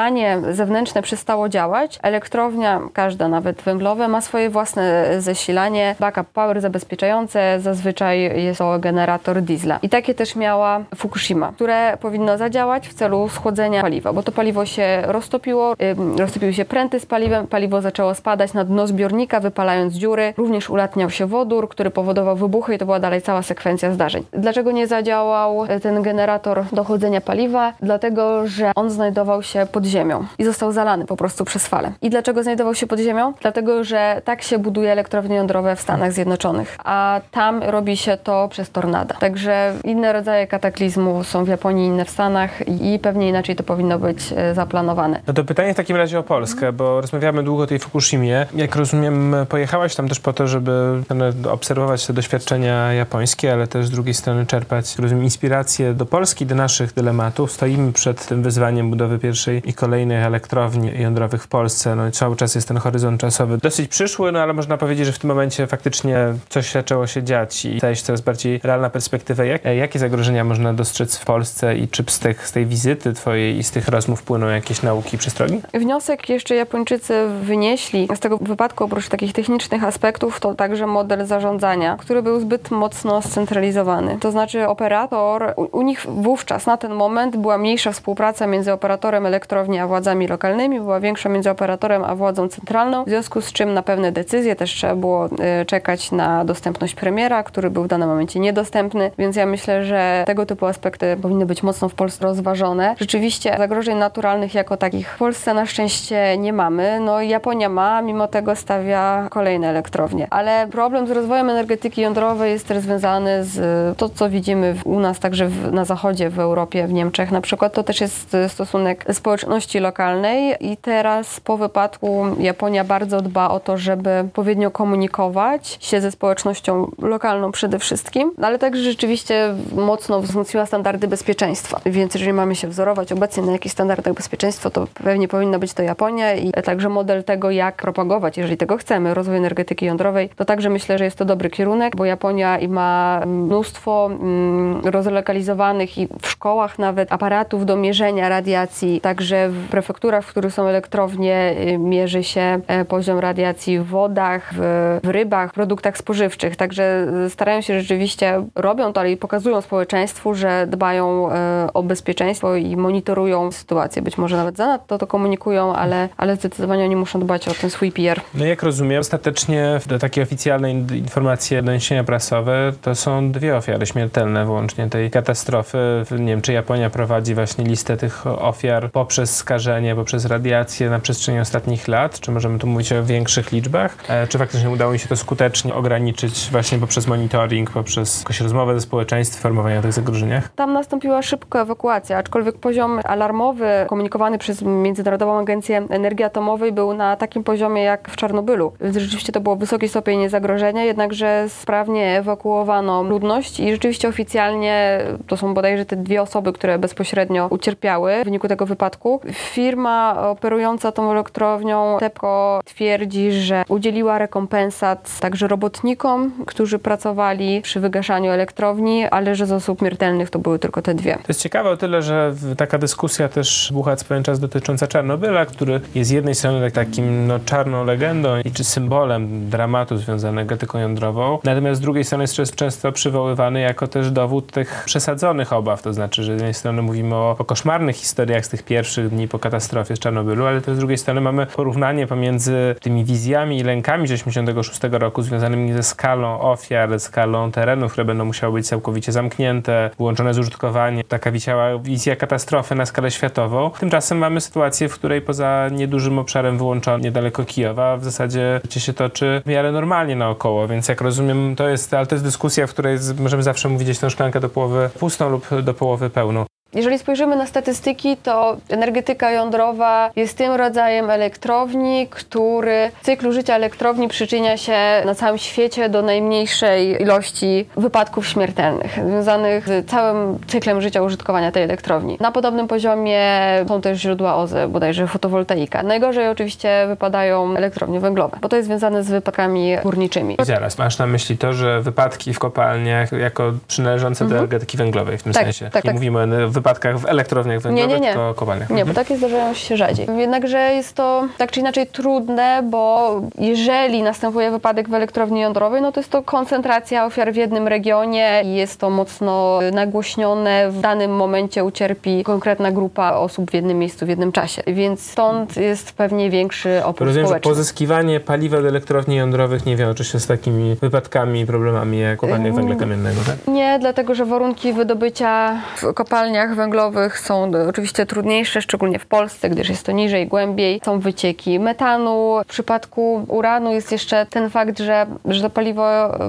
zewnętrzne 0.50 1.02
przestało 1.02 1.48
działać, 1.48 1.98
elektrownia, 2.02 2.80
każda 2.92 3.28
nawet 3.28 3.62
węglowe, 3.62 4.08
ma 4.08 4.20
swoje 4.20 4.50
własne 4.50 5.06
zasilanie, 5.18 5.96
backup 6.00 6.26
power 6.26 6.60
zabezpieczające, 6.60 7.60
zazwyczaj 7.60 8.44
jest 8.44 8.58
to 8.58 8.78
generator 8.78 9.42
diesla. 9.42 9.78
I 9.82 9.88
takie 9.88 10.14
też 10.14 10.36
miała 10.36 10.80
Fukushima, 10.96 11.52
które 11.52 11.96
powinno 12.00 12.38
zadziałać 12.38 12.88
w 12.88 12.94
celu 12.94 13.28
schłodzenia 13.28 13.82
paliwa, 13.82 14.12
bo 14.12 14.22
to 14.22 14.32
paliwo 14.32 14.66
się 14.66 15.02
roztopiło, 15.06 15.74
roztopiły 16.18 16.52
się 16.54 16.64
pręty 16.64 17.00
z 17.00 17.06
paliwem, 17.06 17.46
paliwo 17.46 17.80
zaczęło 17.80 18.14
spadać 18.14 18.54
na 18.54 18.64
dno 18.64 18.86
zbiornika, 18.86 19.40
wypalając 19.40 19.94
dziury. 19.94 20.34
Również 20.36 20.70
ulatniał 20.70 21.10
się 21.10 21.26
wodór, 21.26 21.68
który 21.68 21.90
powodował 21.90 22.36
wybuchy 22.36 22.74
i 22.74 22.78
to 22.78 22.84
była 22.84 23.00
dalej 23.00 23.22
cała 23.22 23.42
sekwencja 23.42 23.92
zdarzeń. 23.92 24.24
Dlaczego 24.32 24.72
nie 24.72 24.86
zadziałał 24.86 25.64
e, 25.64 25.80
ten 25.80 26.02
generator 26.02 26.64
dochodzenia 26.72 27.20
paliwa? 27.20 27.72
Dlatego, 27.82 28.46
że 28.46 28.72
on 28.74 28.90
znajdował 28.90 29.42
się 29.42 29.66
pod 29.72 29.83
ziemią 29.86 30.26
i 30.38 30.44
został 30.44 30.72
zalany 30.72 31.06
po 31.06 31.16
prostu 31.16 31.44
przez 31.44 31.66
falę. 31.66 31.92
I 32.02 32.10
dlaczego 32.10 32.42
znajdował 32.42 32.74
się 32.74 32.86
pod 32.86 32.98
ziemią? 32.98 33.32
Dlatego, 33.40 33.84
że 33.84 34.22
tak 34.24 34.42
się 34.42 34.58
buduje 34.58 34.92
elektrownie 34.92 35.36
jądrowe 35.36 35.76
w 35.76 35.80
Stanach 35.80 36.12
Zjednoczonych, 36.12 36.76
a 36.84 37.20
tam 37.30 37.62
robi 37.62 37.96
się 37.96 38.16
to 38.16 38.48
przez 38.48 38.70
tornada. 38.70 39.14
Także 39.14 39.74
inne 39.84 40.12
rodzaje 40.12 40.46
kataklizmu 40.46 41.24
są 41.24 41.44
w 41.44 41.48
Japonii, 41.48 41.86
inne 41.86 42.04
w 42.04 42.10
Stanach 42.10 42.68
i 42.68 42.98
pewnie 42.98 43.28
inaczej 43.28 43.56
to 43.56 43.62
powinno 43.62 43.98
być 43.98 44.32
e, 44.36 44.54
zaplanowane. 44.54 45.20
No 45.26 45.34
to 45.34 45.44
pytanie 45.44 45.74
w 45.74 45.76
takim 45.76 45.96
razie 45.96 46.18
o 46.18 46.22
Polskę, 46.22 46.72
bo 46.72 47.00
rozmawiamy 47.00 47.42
długo 47.42 47.62
o 47.62 47.66
tej 47.66 47.78
Fukushimie. 47.78 48.46
Jak 48.54 48.76
rozumiem, 48.76 49.36
pojechałaś 49.48 49.94
tam 49.94 50.08
też 50.08 50.20
po 50.20 50.32
to, 50.32 50.46
żeby 50.46 51.02
obserwować 51.50 52.06
te 52.06 52.12
doświadczenia 52.12 52.92
japońskie, 52.92 53.52
ale 53.52 53.66
też 53.66 53.86
z 53.86 53.90
drugiej 53.90 54.14
strony 54.14 54.46
czerpać, 54.46 54.98
rozumiem, 54.98 55.24
inspiracje 55.24 55.94
do 55.94 56.06
Polski, 56.06 56.46
do 56.46 56.54
naszych 56.54 56.94
dylematów. 56.94 57.52
Stoimy 57.52 57.92
przed 57.92 58.26
tym 58.26 58.42
wyzwaniem 58.42 58.90
budowy 58.90 59.18
pierwszej 59.18 59.62
i 59.64 59.74
kolejnych 59.74 60.24
elektrowni 60.24 61.00
jądrowych 61.00 61.42
w 61.42 61.48
Polsce. 61.48 61.96
No 61.96 62.10
cały 62.10 62.36
czas 62.36 62.54
jest 62.54 62.68
ten 62.68 62.76
horyzont 62.76 63.20
czasowy 63.20 63.58
dosyć 63.58 63.88
przyszły, 63.88 64.32
no 64.32 64.38
ale 64.38 64.52
można 64.52 64.78
powiedzieć, 64.78 65.06
że 65.06 65.12
w 65.12 65.18
tym 65.18 65.28
momencie 65.28 65.66
faktycznie 65.66 66.18
coś 66.48 66.72
zaczęło 66.72 67.06
się 67.06 67.22
dziać 67.22 67.64
i 67.64 67.78
staje 67.78 67.96
się 67.96 68.02
coraz 68.02 68.20
bardziej 68.20 68.60
realna 68.62 68.90
perspektywa. 68.90 69.44
Jak, 69.44 69.64
jakie 69.64 69.98
zagrożenia 69.98 70.44
można 70.44 70.74
dostrzec 70.74 71.16
w 71.16 71.24
Polsce 71.24 71.76
i 71.76 71.88
czy 71.88 72.04
z, 72.08 72.18
tych, 72.18 72.48
z 72.48 72.52
tej 72.52 72.66
wizyty 72.66 73.12
twojej 73.12 73.58
i 73.58 73.62
z 73.62 73.70
tych 73.70 73.88
rozmów 73.88 74.22
płyną 74.22 74.46
jakieś 74.48 74.82
nauki 74.82 75.16
i 75.16 75.18
przestrogi? 75.18 75.60
Wniosek 75.74 76.28
jeszcze 76.28 76.54
Japończycy 76.54 77.14
wynieśli 77.42 78.08
z 78.14 78.20
tego 78.20 78.38
wypadku, 78.38 78.84
oprócz 78.84 79.08
takich 79.08 79.32
technicznych 79.32 79.84
aspektów, 79.84 80.40
to 80.40 80.54
także 80.54 80.86
model 80.86 81.26
zarządzania, 81.26 81.96
który 81.96 82.22
był 82.22 82.40
zbyt 82.40 82.70
mocno 82.70 83.22
scentralizowany. 83.22 84.18
To 84.20 84.30
znaczy 84.30 84.68
operator, 84.68 85.52
u, 85.56 85.78
u 85.78 85.82
nich 85.82 86.06
wówczas 86.08 86.66
na 86.66 86.76
ten 86.76 86.94
moment 86.94 87.36
była 87.36 87.58
mniejsza 87.58 87.92
współpraca 87.92 88.46
między 88.46 88.72
operatorem 88.72 89.26
elektrowni 89.54 89.78
a 89.78 89.86
władzami 89.86 90.28
lokalnymi, 90.28 90.80
była 90.80 91.00
większa 91.00 91.28
między 91.28 91.50
operatorem 91.50 92.04
a 92.04 92.14
władzą 92.14 92.48
centralną, 92.48 93.04
w 93.04 93.08
związku 93.08 93.40
z 93.40 93.52
czym 93.52 93.74
na 93.74 93.82
pewne 93.82 94.12
decyzje 94.12 94.56
też 94.56 94.70
trzeba 94.70 94.94
było 94.94 95.26
y, 95.26 95.66
czekać 95.66 96.12
na 96.12 96.44
dostępność 96.44 96.94
premiera, 96.94 97.42
który 97.42 97.70
był 97.70 97.84
w 97.84 97.88
danym 97.88 98.08
momencie 98.08 98.40
niedostępny, 98.40 99.10
więc 99.18 99.36
ja 99.36 99.46
myślę, 99.46 99.84
że 99.84 100.24
tego 100.26 100.46
typu 100.46 100.66
aspekty 100.66 101.16
powinny 101.22 101.46
być 101.46 101.62
mocno 101.62 101.88
w 101.88 101.94
Polsce 101.94 102.24
rozważone. 102.24 102.94
Rzeczywiście 102.98 103.54
zagrożeń 103.58 103.98
naturalnych 103.98 104.54
jako 104.54 104.76
takich 104.76 105.08
w 105.08 105.18
Polsce 105.18 105.54
na 105.54 105.66
szczęście 105.66 106.38
nie 106.38 106.52
mamy. 106.52 107.00
No 107.00 107.22
Japonia 107.22 107.68
ma, 107.68 108.02
mimo 108.02 108.28
tego 108.28 108.56
stawia 108.56 109.26
kolejne 109.30 109.68
elektrownie. 109.68 110.26
Ale 110.30 110.66
problem 110.70 111.06
z 111.06 111.10
rozwojem 111.10 111.50
energetyki 111.50 112.00
jądrowej 112.00 112.52
jest 112.52 112.68
też 112.68 112.78
związany 112.78 113.44
z 113.44 113.98
to, 113.98 114.08
co 114.08 114.30
widzimy 114.30 114.74
u 114.84 115.00
nas 115.00 115.18
także 115.18 115.46
w, 115.46 115.72
na 115.72 115.84
zachodzie, 115.84 116.30
w 116.30 116.38
Europie, 116.38 116.86
w 116.86 116.92
Niemczech 116.92 117.30
na 117.30 117.40
przykład. 117.40 117.72
To 117.72 117.82
też 117.82 118.00
jest 118.00 118.36
stosunek 118.48 119.04
społeczności 119.44 119.80
lokalnej 119.80 120.54
i 120.60 120.76
teraz 120.76 121.40
po 121.40 121.56
wypadku 121.56 122.26
Japonia 122.38 122.84
bardzo 122.84 123.20
dba 123.20 123.50
o 123.50 123.60
to, 123.60 123.76
żeby 123.78 124.10
odpowiednio 124.20 124.70
komunikować 124.70 125.78
się 125.80 126.00
ze 126.00 126.10
społecznością 126.10 126.90
lokalną 126.98 127.52
przede 127.52 127.78
wszystkim, 127.78 128.32
no 128.38 128.46
ale 128.46 128.58
także 128.58 128.82
rzeczywiście 128.82 129.54
mocno 129.72 130.20
wzmocniła 130.20 130.66
standardy 130.66 131.08
bezpieczeństwa. 131.08 131.80
Więc 131.86 132.14
jeżeli 132.14 132.32
mamy 132.32 132.54
się 132.54 132.68
wzorować 132.68 133.12
obecnie 133.12 133.42
na 133.42 133.52
jakichś 133.52 133.72
standardach 133.72 134.14
bezpieczeństwa, 134.14 134.70
to 134.70 134.86
pewnie 134.94 135.28
powinna 135.28 135.58
być 135.58 135.74
to 135.74 135.82
Japonia 135.82 136.34
i 136.34 136.52
także 136.52 136.88
model 136.88 137.24
tego, 137.24 137.50
jak 137.50 137.76
propagować, 137.76 138.36
jeżeli 138.36 138.56
tego 138.56 138.76
chcemy, 138.76 139.14
rozwój 139.14 139.36
energetyki 139.36 139.86
jądrowej, 139.86 140.28
to 140.36 140.44
także 140.44 140.70
myślę, 140.70 140.98
że 140.98 141.04
jest 141.04 141.18
to 141.18 141.24
dobry 141.24 141.50
kierunek, 141.50 141.96
bo 141.96 142.04
Japonia 142.04 142.58
ma 142.68 143.22
mnóstwo 143.26 144.06
mm, 144.10 144.80
rozlokalizowanych 144.86 145.98
i 145.98 146.08
w 146.22 146.28
szkołach 146.28 146.78
nawet 146.78 147.12
aparatów 147.12 147.66
do 147.66 147.76
mierzenia 147.76 148.28
radiacji, 148.28 149.00
także 149.00 149.33
w 149.50 149.68
prefekturach, 149.70 150.24
w 150.24 150.28
których 150.28 150.54
są 150.54 150.66
elektrownie, 150.66 151.56
y, 151.68 151.78
mierzy 151.78 152.24
się 152.24 152.60
e, 152.66 152.84
poziom 152.84 153.18
radiacji 153.18 153.78
w 153.78 153.86
wodach, 153.86 154.54
w, 154.54 154.98
w 155.04 155.08
rybach, 155.08 155.52
produktach 155.52 155.98
spożywczych, 155.98 156.56
także 156.56 157.06
starają 157.28 157.60
się 157.60 157.80
rzeczywiście, 157.80 158.42
robią 158.54 158.92
to, 158.92 159.00
ale 159.00 159.12
i 159.12 159.16
pokazują 159.16 159.60
społeczeństwu, 159.60 160.34
że 160.34 160.66
dbają 160.66 161.32
e, 161.32 161.68
o 161.74 161.82
bezpieczeństwo 161.82 162.56
i 162.56 162.76
monitorują 162.76 163.52
sytuację. 163.52 164.02
Być 164.02 164.18
może 164.18 164.36
nawet 164.36 164.56
zanadto 164.56 164.98
to 164.98 165.06
komunikują, 165.06 165.74
ale, 165.74 166.08
ale 166.16 166.36
zdecydowanie 166.36 166.84
oni 166.84 166.96
muszą 166.96 167.20
dbać 167.20 167.48
o 167.48 167.54
ten 167.54 167.70
swój 167.70 167.92
PR. 167.92 168.20
No 168.34 168.44
jak 168.44 168.62
rozumiem, 168.62 169.00
ostatecznie 169.00 169.80
do 169.86 169.98
takiej 169.98 170.22
oficjalnej 170.22 170.74
informacji, 170.74 171.62
doniesienia 171.62 172.04
prasowe, 172.04 172.72
to 172.82 172.94
są 172.94 173.32
dwie 173.32 173.56
ofiary 173.56 173.86
śmiertelne 173.86 174.44
włącznie 174.44 174.88
tej 174.88 175.10
katastrofy. 175.10 175.78
Nie 176.18 176.26
wiem, 176.26 176.42
czy 176.42 176.52
Japonia 176.52 176.90
prowadzi 176.90 177.34
właśnie 177.34 177.64
listę 177.64 177.96
tych 177.96 178.26
ofiar 178.26 178.90
poprzez 178.90 179.23
skażenie, 179.30 179.94
poprzez 179.94 180.24
radiację 180.24 180.90
na 180.90 180.98
przestrzeni 180.98 181.40
ostatnich 181.40 181.88
lat, 181.88 182.20
czy 182.20 182.30
możemy 182.30 182.58
tu 182.58 182.66
mówić 182.66 182.92
o 182.92 183.04
większych 183.04 183.52
liczbach, 183.52 183.96
e, 184.08 184.26
czy 184.26 184.38
faktycznie 184.38 184.70
udało 184.70 184.92
mi 184.92 184.98
się 184.98 185.08
to 185.08 185.16
skutecznie 185.16 185.74
ograniczyć 185.74 186.48
właśnie 186.52 186.78
poprzez 186.78 187.06
monitoring, 187.06 187.70
poprzez 187.70 188.18
jakąś 188.18 188.40
rozmowę 188.40 188.74
ze 188.74 188.80
społeczeństwem, 188.80 189.44
informowanie 189.44 189.78
o 189.78 189.82
tych 189.82 189.92
zagrożeniach? 189.92 190.48
Tam 190.48 190.72
nastąpiła 190.72 191.22
szybka 191.22 191.62
ewakuacja, 191.62 192.18
aczkolwiek 192.18 192.58
poziom 192.58 193.00
alarmowy 193.04 193.68
komunikowany 193.88 194.38
przez 194.38 194.62
Międzynarodową 194.62 195.38
Agencję 195.38 195.86
Energii 195.90 196.24
Atomowej 196.24 196.72
był 196.72 196.94
na 196.94 197.16
takim 197.16 197.44
poziomie 197.44 197.82
jak 197.82 198.08
w 198.10 198.16
Czarnobylu. 198.16 198.72
Rzeczywiście 198.80 199.32
to 199.32 199.40
było 199.40 199.56
wysoki 199.56 199.88
stopień 199.88 200.28
zagrożenia, 200.28 200.84
jednakże 200.84 201.46
sprawnie 201.48 202.18
ewakuowano 202.18 203.02
ludność 203.02 203.60
i 203.60 203.72
rzeczywiście 203.72 204.08
oficjalnie 204.08 205.00
to 205.26 205.36
są 205.36 205.54
bodajże 205.54 205.84
te 205.84 205.96
dwie 205.96 206.22
osoby, 206.22 206.52
które 206.52 206.78
bezpośrednio 206.78 207.46
ucierpiały 207.50 208.20
w 208.20 208.24
wyniku 208.24 208.48
tego 208.48 208.66
wypadku. 208.66 209.13
Firma 209.32 210.28
operująca 210.30 210.92
tą 210.92 211.12
elektrownią 211.12 211.96
TEPCO 212.00 212.60
twierdzi, 212.64 213.32
że 213.32 213.64
udzieliła 213.68 214.18
rekompensat 214.18 215.20
także 215.20 215.48
robotnikom, 215.48 216.32
którzy 216.46 216.78
pracowali 216.78 217.62
przy 217.62 217.80
wygaszaniu 217.80 218.30
elektrowni, 218.30 219.06
ale 219.06 219.34
że 219.34 219.46
z 219.46 219.52
osób 219.52 219.78
śmiertelnych 219.78 220.30
to 220.30 220.38
były 220.38 220.58
tylko 220.58 220.82
te 220.82 220.94
dwie. 220.94 221.14
To 221.14 221.28
jest 221.28 221.42
ciekawe 221.42 221.70
o 221.70 221.76
tyle, 221.76 222.02
że 222.02 222.34
taka 222.56 222.78
dyskusja 222.78 223.28
też 223.28 223.70
bucha 223.72 223.96
co 223.96 224.04
pewien 224.04 224.22
czas 224.22 224.40
dotycząca 224.40 224.86
Czarnobyla, 224.86 225.46
który 225.46 225.80
jest 225.94 226.10
z 226.10 226.12
jednej 226.12 226.34
strony 226.34 226.70
takim 226.70 227.26
no, 227.26 227.38
czarną 227.38 227.84
legendą 227.84 228.40
i 228.44 228.50
czy 228.50 228.64
symbolem 228.64 229.50
dramatu 229.50 229.96
związanego 229.96 230.24
z 230.24 230.26
energetyką 230.26 230.78
jądrową, 230.78 231.38
natomiast 231.44 231.80
z 231.80 231.82
drugiej 231.82 232.04
strony 232.04 232.24
jest 232.24 232.54
często 232.54 232.92
przywoływany 232.92 233.60
jako 233.60 233.86
też 233.86 234.10
dowód 234.10 234.52
tych 234.52 234.82
przesadzonych 234.86 235.52
obaw, 235.52 235.82
to 235.82 235.92
znaczy, 235.92 236.22
że 236.22 236.32
z 236.32 236.34
jednej 236.34 236.54
strony 236.54 236.82
mówimy 236.82 237.14
o, 237.14 237.36
o 237.38 237.44
koszmarnych 237.44 237.96
historiach 237.96 238.46
z 238.46 238.48
tych 238.48 238.62
pierwszych 238.62 239.03
dni 239.08 239.28
po 239.28 239.38
katastrofie 239.38 239.96
z 239.96 239.98
Czarnobylu, 239.98 240.46
ale 240.46 240.60
też 240.60 240.74
z 240.74 240.78
drugiej 240.78 240.98
strony 240.98 241.20
mamy 241.20 241.46
porównanie 241.46 242.06
pomiędzy 242.06 242.74
tymi 242.80 243.04
wizjami 243.04 243.58
i 243.58 243.62
lękami 243.62 244.08
z 244.08 244.10
1986 244.10 245.00
roku 245.00 245.22
związanymi 245.22 245.72
ze 245.72 245.82
skalą 245.82 246.40
ofiar, 246.40 247.00
skalą 247.00 247.52
terenów, 247.52 247.92
które 247.92 248.04
będą 248.04 248.24
musiały 248.24 248.52
być 248.52 248.68
całkowicie 248.68 249.12
zamknięte, 249.12 249.90
włączone 249.98 250.34
z 250.34 250.38
użytkowanie. 250.38 251.04
Taka 251.04 251.30
wisiała 251.30 251.78
wizja 251.78 252.16
katastrofy 252.16 252.74
na 252.74 252.86
skalę 252.86 253.10
światową. 253.10 253.70
Tymczasem 253.70 254.18
mamy 254.18 254.40
sytuację, 254.40 254.88
w 254.88 254.94
której 254.94 255.22
poza 255.22 255.68
niedużym 255.72 256.18
obszarem 256.18 256.58
wyłączonym 256.58 257.00
niedaleko 257.00 257.44
Kijowa 257.44 257.96
w 257.96 258.04
zasadzie 258.04 258.60
życie 258.64 258.80
się 258.80 258.92
toczy 258.92 259.42
w 259.44 259.48
miarę 259.48 259.72
normalnie 259.72 260.16
naokoło, 260.16 260.68
więc 260.68 260.88
jak 260.88 261.00
rozumiem 261.00 261.56
to 261.56 261.68
jest, 261.68 261.94
ale 261.94 262.06
to 262.06 262.14
jest 262.14 262.24
dyskusja, 262.24 262.66
w 262.66 262.70
której 262.70 262.98
możemy 263.18 263.42
zawsze 263.42 263.68
mówić 263.68 263.98
tę 263.98 264.10
szklankę 264.10 264.40
do 264.40 264.48
połowy 264.48 264.90
pustą 264.98 265.30
lub 265.30 265.48
do 265.62 265.74
połowy 265.74 266.10
pełną. 266.10 266.44
Jeżeli 266.74 266.98
spojrzymy 266.98 267.36
na 267.36 267.46
statystyki, 267.46 268.16
to 268.16 268.56
energetyka 268.68 269.30
jądrowa 269.30 270.10
jest 270.16 270.38
tym 270.38 270.52
rodzajem 270.52 271.10
elektrowni, 271.10 272.06
który 272.10 272.90
w 273.02 273.04
cyklu 273.04 273.32
życia 273.32 273.54
elektrowni 273.54 274.08
przyczynia 274.08 274.56
się 274.56 274.76
na 275.04 275.14
całym 275.14 275.38
świecie 275.38 275.88
do 275.88 276.02
najmniejszej 276.02 277.02
ilości 277.02 277.66
wypadków 277.76 278.26
śmiertelnych 278.28 278.92
związanych 278.92 279.68
z 279.68 279.90
całym 279.90 280.38
cyklem 280.46 280.80
życia 280.80 281.02
użytkowania 281.02 281.52
tej 281.52 281.62
elektrowni. 281.62 282.16
Na 282.20 282.32
podobnym 282.32 282.68
poziomie 282.68 283.20
są 283.68 283.80
też 283.80 283.98
źródła 283.98 284.36
OZE, 284.36 284.68
bodajże 284.68 285.06
fotowoltaika. 285.06 285.82
Najgorzej 285.82 286.28
oczywiście 286.28 286.84
wypadają 286.88 287.56
elektrownie 287.56 288.00
węglowe, 288.00 288.38
bo 288.40 288.48
to 288.48 288.56
jest 288.56 288.68
związane 288.68 289.04
z 289.04 289.10
wypadkami 289.10 289.76
górniczymi. 289.82 290.36
I 290.42 290.44
zaraz, 290.44 290.78
masz 290.78 290.98
na 290.98 291.06
myśli 291.06 291.38
to, 291.38 291.52
że 291.52 291.82
wypadki 291.82 292.34
w 292.34 292.38
kopalniach 292.38 293.12
jako 293.12 293.52
przynależące 293.68 294.24
mhm. 294.24 294.30
do 294.30 294.36
energetyki 294.36 294.76
węglowej 294.76 295.18
w 295.18 295.22
tym 295.22 295.32
tak, 295.32 295.42
sensie. 295.42 295.70
Tak, 295.70 295.84
nie 295.84 295.88
tak. 295.88 295.94
mówimy 295.94 296.18
o 296.20 296.26
wypadkach 296.64 296.98
w 296.98 297.06
elektrowniach 297.06 297.60
węglowych, 297.60 297.90
nie, 297.90 297.94
nie, 297.94 298.00
nie. 298.00 298.12
tylko 298.12 298.34
kopalniach. 298.34 298.70
Nie, 298.70 298.80
mhm. 298.80 298.88
bo 298.88 298.94
takie 298.94 299.16
zdarzają 299.16 299.54
się 299.54 299.76
rzadziej. 299.76 300.06
Jednakże 300.16 300.58
jest 300.58 300.94
to 300.94 301.24
tak 301.38 301.50
czy 301.50 301.60
inaczej 301.60 301.86
trudne, 301.86 302.62
bo 302.70 303.20
jeżeli 303.38 304.02
następuje 304.02 304.50
wypadek 304.50 304.88
w 304.88 304.94
elektrowni 304.94 305.40
jądrowej, 305.40 305.82
no 305.82 305.92
to 305.92 306.00
jest 306.00 306.10
to 306.10 306.22
koncentracja 306.22 307.06
ofiar 307.06 307.32
w 307.32 307.36
jednym 307.36 307.68
regionie 307.68 308.42
i 308.44 308.54
jest 308.54 308.80
to 308.80 308.90
mocno 308.90 309.58
nagłośnione. 309.72 310.70
W 310.70 310.80
danym 310.80 311.16
momencie 311.16 311.64
ucierpi 311.64 312.24
konkretna 312.24 312.72
grupa 312.72 313.12
osób 313.12 313.50
w 313.50 313.54
jednym 313.54 313.78
miejscu, 313.78 314.06
w 314.06 314.08
jednym 314.08 314.32
czasie. 314.32 314.62
Więc 314.66 315.10
stąd 315.10 315.56
jest 315.56 315.92
pewnie 315.92 316.30
większy 316.30 316.84
opór 316.84 317.06
Rozumiem, 317.06 317.26
społeczny. 317.26 317.50
że 317.50 317.54
pozyskiwanie 317.54 318.20
paliwa 318.20 318.62
do 318.62 318.68
elektrowni 318.68 319.16
jądrowych 319.16 319.66
nie 319.66 319.76
wiąże 319.76 320.04
się 320.04 320.20
z 320.20 320.26
takimi 320.26 320.74
wypadkami 320.74 321.40
i 321.40 321.46
problemami 321.46 322.00
jak 322.00 322.18
kopalnie 322.18 322.52
węgla 322.52 322.76
kamiennego, 322.76 323.20
tak? 323.26 323.54
Nie, 323.54 323.78
dlatego 323.80 324.14
że 324.14 324.24
warunki 324.24 324.72
wydobycia 324.72 325.60
w 325.76 325.94
kopalniach 325.94 326.53
węglowych 326.54 327.18
są 327.18 327.50
oczywiście 327.68 328.06
trudniejsze, 328.06 328.62
szczególnie 328.62 328.98
w 328.98 329.06
Polsce, 329.06 329.50
gdyż 329.50 329.68
jest 329.68 329.86
to 329.86 329.92
niżej, 329.92 330.26
głębiej. 330.26 330.80
Są 330.84 331.00
wycieki 331.00 331.60
metanu. 331.60 332.40
W 332.44 332.48
przypadku 332.48 333.24
uranu 333.28 333.72
jest 333.72 333.92
jeszcze 333.92 334.26
ten 334.26 334.50
fakt, 334.50 334.78
że, 334.78 335.06
że 335.24 335.42
to 335.42 335.50
paliwo 335.50 335.84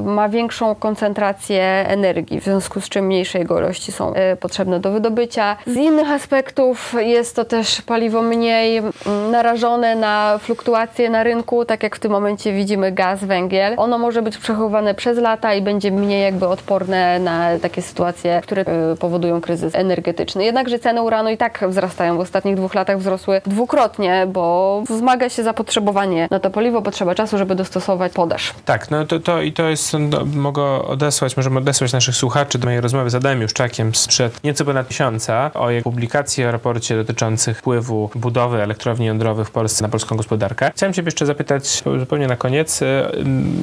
ma 0.05 0.29
większą 0.29 0.75
koncentrację 0.75 1.63
energii, 1.87 2.41
w 2.41 2.43
związku 2.43 2.81
z 2.81 2.89
czym 2.89 3.05
mniejsze 3.05 3.39
jego 3.39 3.59
ilości 3.59 3.91
są 3.91 4.13
e, 4.13 4.35
potrzebne 4.35 4.79
do 4.79 4.91
wydobycia. 4.91 5.57
Z 5.67 5.75
innych 5.75 6.11
aspektów 6.11 6.95
jest 6.99 7.35
to 7.35 7.45
też 7.45 7.81
paliwo 7.81 8.21
mniej 8.21 8.77
mm, 8.77 8.91
narażone 9.31 9.95
na 9.95 10.37
fluktuacje 10.37 11.09
na 11.09 11.23
rynku, 11.23 11.65
tak 11.65 11.83
jak 11.83 11.95
w 11.95 11.99
tym 11.99 12.11
momencie 12.11 12.53
widzimy 12.53 12.91
gaz, 12.91 13.23
węgiel. 13.23 13.73
Ono 13.77 13.97
może 13.97 14.21
być 14.21 14.37
przechowywane 14.37 14.93
przez 14.93 15.17
lata 15.17 15.53
i 15.53 15.61
będzie 15.61 15.91
mniej 15.91 16.23
jakby 16.23 16.47
odporne 16.47 17.19
na 17.19 17.59
takie 17.59 17.81
sytuacje, 17.81 18.41
które 18.43 18.61
e, 18.61 18.95
powodują 18.95 19.41
kryzys 19.41 19.75
energetyczny. 19.75 20.04
Jednakże 20.35 20.79
ceny 20.79 21.01
uranu 21.01 21.29
i 21.29 21.37
tak 21.37 21.63
wzrastają. 21.69 22.17
W 22.17 22.19
ostatnich 22.19 22.55
dwóch 22.55 22.75
latach 22.75 22.99
wzrosły 22.99 23.41
dwukrotnie, 23.45 24.27
bo 24.27 24.83
wzmaga 24.89 25.29
się 25.29 25.43
zapotrzebowanie 25.43 26.27
na 26.31 26.39
to 26.39 26.49
paliwo, 26.49 26.81
potrzeba 26.81 27.15
czasu, 27.15 27.37
żeby 27.37 27.55
dostosować 27.55 28.13
podaż. 28.13 28.53
Tak, 28.65 28.91
no 28.91 29.05
to, 29.05 29.19
to 29.19 29.41
i 29.41 29.53
to 29.53 29.69
jest, 29.69 29.93
no, 29.99 30.25
mogę 30.25 30.63
odesłać, 30.63 31.37
możemy 31.37 31.59
odesłać 31.59 31.93
naszych 31.93 32.15
słuchaczy 32.15 32.57
do 32.57 32.65
mojej 32.65 32.81
rozmowy 32.81 33.09
z 33.09 33.15
Adamem 33.15 33.41
Juszczakiem 33.41 33.95
sprzed 33.95 34.43
nieco 34.43 34.65
ponad 34.65 34.89
miesiąca 34.89 35.51
o 35.53 35.69
jej 35.69 35.83
publikacji 35.83 36.45
o 36.45 36.51
raporcie 36.51 36.95
dotyczących 36.95 37.57
wpływu 37.57 38.09
budowy 38.15 38.61
elektrowni 38.61 39.05
jądrowych 39.05 39.47
w 39.47 39.51
Polsce 39.51 39.83
na 39.83 39.89
polską 39.89 40.15
gospodarkę. 40.15 40.71
Chciałem 40.75 40.93
Cię 40.93 41.01
jeszcze 41.01 41.25
zapytać 41.25 41.83
zupełnie 41.99 42.27
na 42.27 42.35
koniec. 42.35 42.79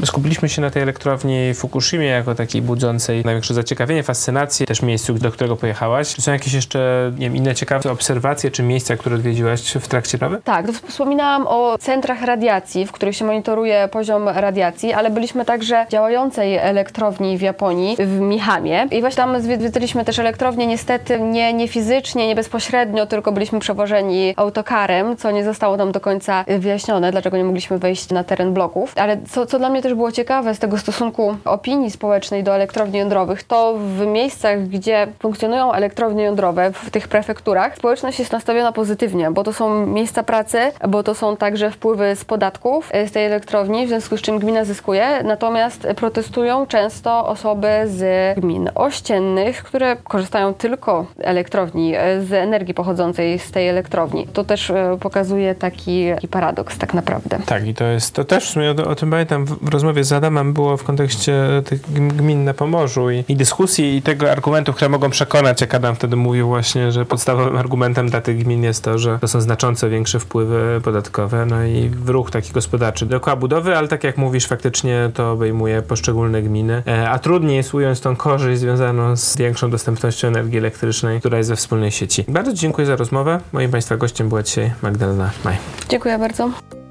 Skupiliśmy 0.04 0.48
się 0.48 0.62
na 0.62 0.70
tej 0.70 0.82
elektrowni 0.82 1.54
Fukushimie 1.54 2.06
jako 2.06 2.34
takiej 2.34 2.62
budzącej 2.62 3.24
największe 3.24 3.54
zaciekawienie, 3.54 4.02
fascynację, 4.02 4.66
też 4.66 4.82
miejscu, 4.82 5.14
do 5.14 5.32
którego 5.32 5.56
pojechałaś. 5.56 6.06
Są 6.06 6.31
jakieś 6.32 6.52
jeszcze 6.52 7.12
nie 7.18 7.26
wiem, 7.26 7.36
inne 7.36 7.54
ciekawe 7.54 7.90
obserwacje 7.90 8.50
czy 8.50 8.62
miejsca, 8.62 8.96
które 8.96 9.16
odwiedziłaś 9.16 9.72
w 9.72 9.88
trakcie 9.88 10.18
prawy? 10.18 10.40
Tak, 10.44 10.66
wspominałam 10.72 11.46
o 11.46 11.78
centrach 11.78 12.22
radiacji, 12.22 12.86
w 12.86 12.92
których 12.92 13.16
się 13.16 13.24
monitoruje 13.24 13.88
poziom 13.92 14.28
radiacji, 14.28 14.92
ale 14.92 15.10
byliśmy 15.10 15.44
także 15.44 15.86
działającej 15.90 16.56
elektrowni 16.56 17.38
w 17.38 17.42
Japonii, 17.42 17.96
w 17.98 18.20
Mihamie. 18.20 18.86
I 18.90 19.00
właśnie 19.00 19.16
tam 19.16 19.42
zwiedziliśmy 19.42 20.04
też 20.04 20.18
elektrownię, 20.18 20.66
niestety 20.66 21.20
nie, 21.20 21.52
nie 21.52 21.68
fizycznie, 21.68 22.28
nie 22.28 22.34
bezpośrednio, 22.34 23.06
tylko 23.06 23.32
byliśmy 23.32 23.60
przewożeni 23.60 24.34
autokarem, 24.36 25.16
co 25.16 25.30
nie 25.30 25.44
zostało 25.44 25.76
tam 25.76 25.92
do 25.92 26.00
końca 26.00 26.44
wyjaśnione, 26.58 27.10
dlaczego 27.12 27.36
nie 27.36 27.44
mogliśmy 27.44 27.78
wejść 27.78 28.10
na 28.10 28.24
teren 28.24 28.54
bloków. 28.54 28.92
Ale 28.96 29.18
co, 29.30 29.46
co 29.46 29.58
dla 29.58 29.70
mnie 29.70 29.82
też 29.82 29.94
było 29.94 30.12
ciekawe 30.12 30.54
z 30.54 30.58
tego 30.58 30.78
stosunku 30.78 31.36
opinii 31.44 31.90
społecznej 31.90 32.44
do 32.44 32.54
elektrowni 32.54 32.98
jądrowych, 32.98 33.42
to 33.42 33.74
w 33.78 34.06
miejscach, 34.06 34.68
gdzie 34.68 35.06
funkcjonują 35.18 35.72
elektrownie 35.72 36.21
jądrowe, 36.22 36.72
w 36.72 36.90
tych 36.90 37.08
prefekturach, 37.08 37.76
społeczność 37.76 38.18
jest 38.18 38.32
nastawiona 38.32 38.72
pozytywnie, 38.72 39.30
bo 39.30 39.44
to 39.44 39.52
są 39.52 39.86
miejsca 39.86 40.22
pracy, 40.22 40.58
bo 40.88 41.02
to 41.02 41.14
są 41.14 41.36
także 41.36 41.70
wpływy 41.70 42.16
z 42.16 42.24
podatków 42.24 42.88
e, 42.92 43.08
z 43.08 43.12
tej 43.12 43.26
elektrowni, 43.26 43.86
w 43.86 43.88
związku 43.88 44.16
z 44.16 44.20
czym 44.20 44.38
gmina 44.38 44.64
zyskuje, 44.64 45.22
natomiast 45.24 45.86
protestują 45.96 46.66
często 46.66 47.26
osoby 47.26 47.68
z 47.86 48.04
gmin 48.38 48.70
ościennych, 48.74 49.62
które 49.62 49.96
korzystają 49.96 50.54
tylko 50.54 51.06
elektrowni, 51.18 51.94
e, 51.96 52.22
z 52.22 52.32
energii 52.32 52.74
pochodzącej 52.74 53.38
z 53.38 53.50
tej 53.50 53.68
elektrowni. 53.68 54.26
To 54.32 54.44
też 54.44 54.70
e, 54.70 54.96
pokazuje 55.00 55.54
taki, 55.54 56.10
taki 56.14 56.28
paradoks 56.28 56.78
tak 56.78 56.94
naprawdę. 56.94 57.38
Tak 57.46 57.66
i 57.66 57.74
to 57.74 57.84
jest, 57.84 58.14
to 58.14 58.24
też 58.24 58.44
w 58.44 58.50
sumie 58.50 58.70
o, 58.70 58.88
o 58.88 58.94
tym 58.94 59.10
pamiętam 59.10 59.44
w 59.44 59.68
rozmowie 59.68 60.04
z 60.04 60.12
Adamem 60.12 60.52
było 60.52 60.76
w 60.76 60.84
kontekście 60.84 61.34
tych 61.64 61.80
gmin 61.92 62.44
na 62.44 62.54
Pomorzu 62.54 63.10
i, 63.10 63.24
i 63.28 63.36
dyskusji 63.36 63.96
i 63.96 64.02
tego 64.02 64.30
argumentów, 64.30 64.76
które 64.76 64.88
mogą 64.88 65.10
przekonać, 65.10 65.60
jak 65.60 65.74
Adam 65.74 65.94
wtedy 65.94 66.11
mówił 66.16 66.46
właśnie, 66.46 66.92
że 66.92 67.04
podstawowym 67.04 67.56
argumentem 67.56 68.08
dla 68.08 68.20
tych 68.20 68.38
gmin 68.38 68.62
jest 68.62 68.84
to, 68.84 68.98
że 68.98 69.18
to 69.18 69.28
są 69.28 69.40
znacząco 69.40 69.90
większe 69.90 70.20
wpływy 70.20 70.80
podatkowe, 70.84 71.46
no 71.46 71.64
i 71.64 71.90
ruch 72.06 72.30
taki 72.30 72.52
gospodarczy 72.52 73.06
dookoła 73.06 73.36
budowy, 73.36 73.76
ale 73.76 73.88
tak 73.88 74.04
jak 74.04 74.16
mówisz, 74.16 74.46
faktycznie 74.46 75.10
to 75.14 75.32
obejmuje 75.32 75.82
poszczególne 75.82 76.42
gminy, 76.42 76.82
e, 76.86 77.10
a 77.10 77.18
trudniej 77.18 77.56
jest 77.56 77.74
ująć 77.74 78.00
tą 78.00 78.16
korzyść 78.16 78.60
związaną 78.60 79.16
z 79.16 79.36
większą 79.36 79.70
dostępnością 79.70 80.28
energii 80.28 80.58
elektrycznej, 80.58 81.20
która 81.20 81.38
jest 81.38 81.50
we 81.50 81.56
wspólnej 81.56 81.90
sieci. 81.90 82.24
Bardzo 82.28 82.52
dziękuję 82.52 82.86
za 82.86 82.96
rozmowę. 82.96 83.40
Moim 83.52 83.70
Państwa 83.70 83.96
gościem 83.96 84.28
była 84.28 84.42
dzisiaj 84.42 84.72
Magdalena 84.82 85.30
Maj. 85.44 85.56
Dziękuję 85.88 86.18
bardzo. 86.18 86.81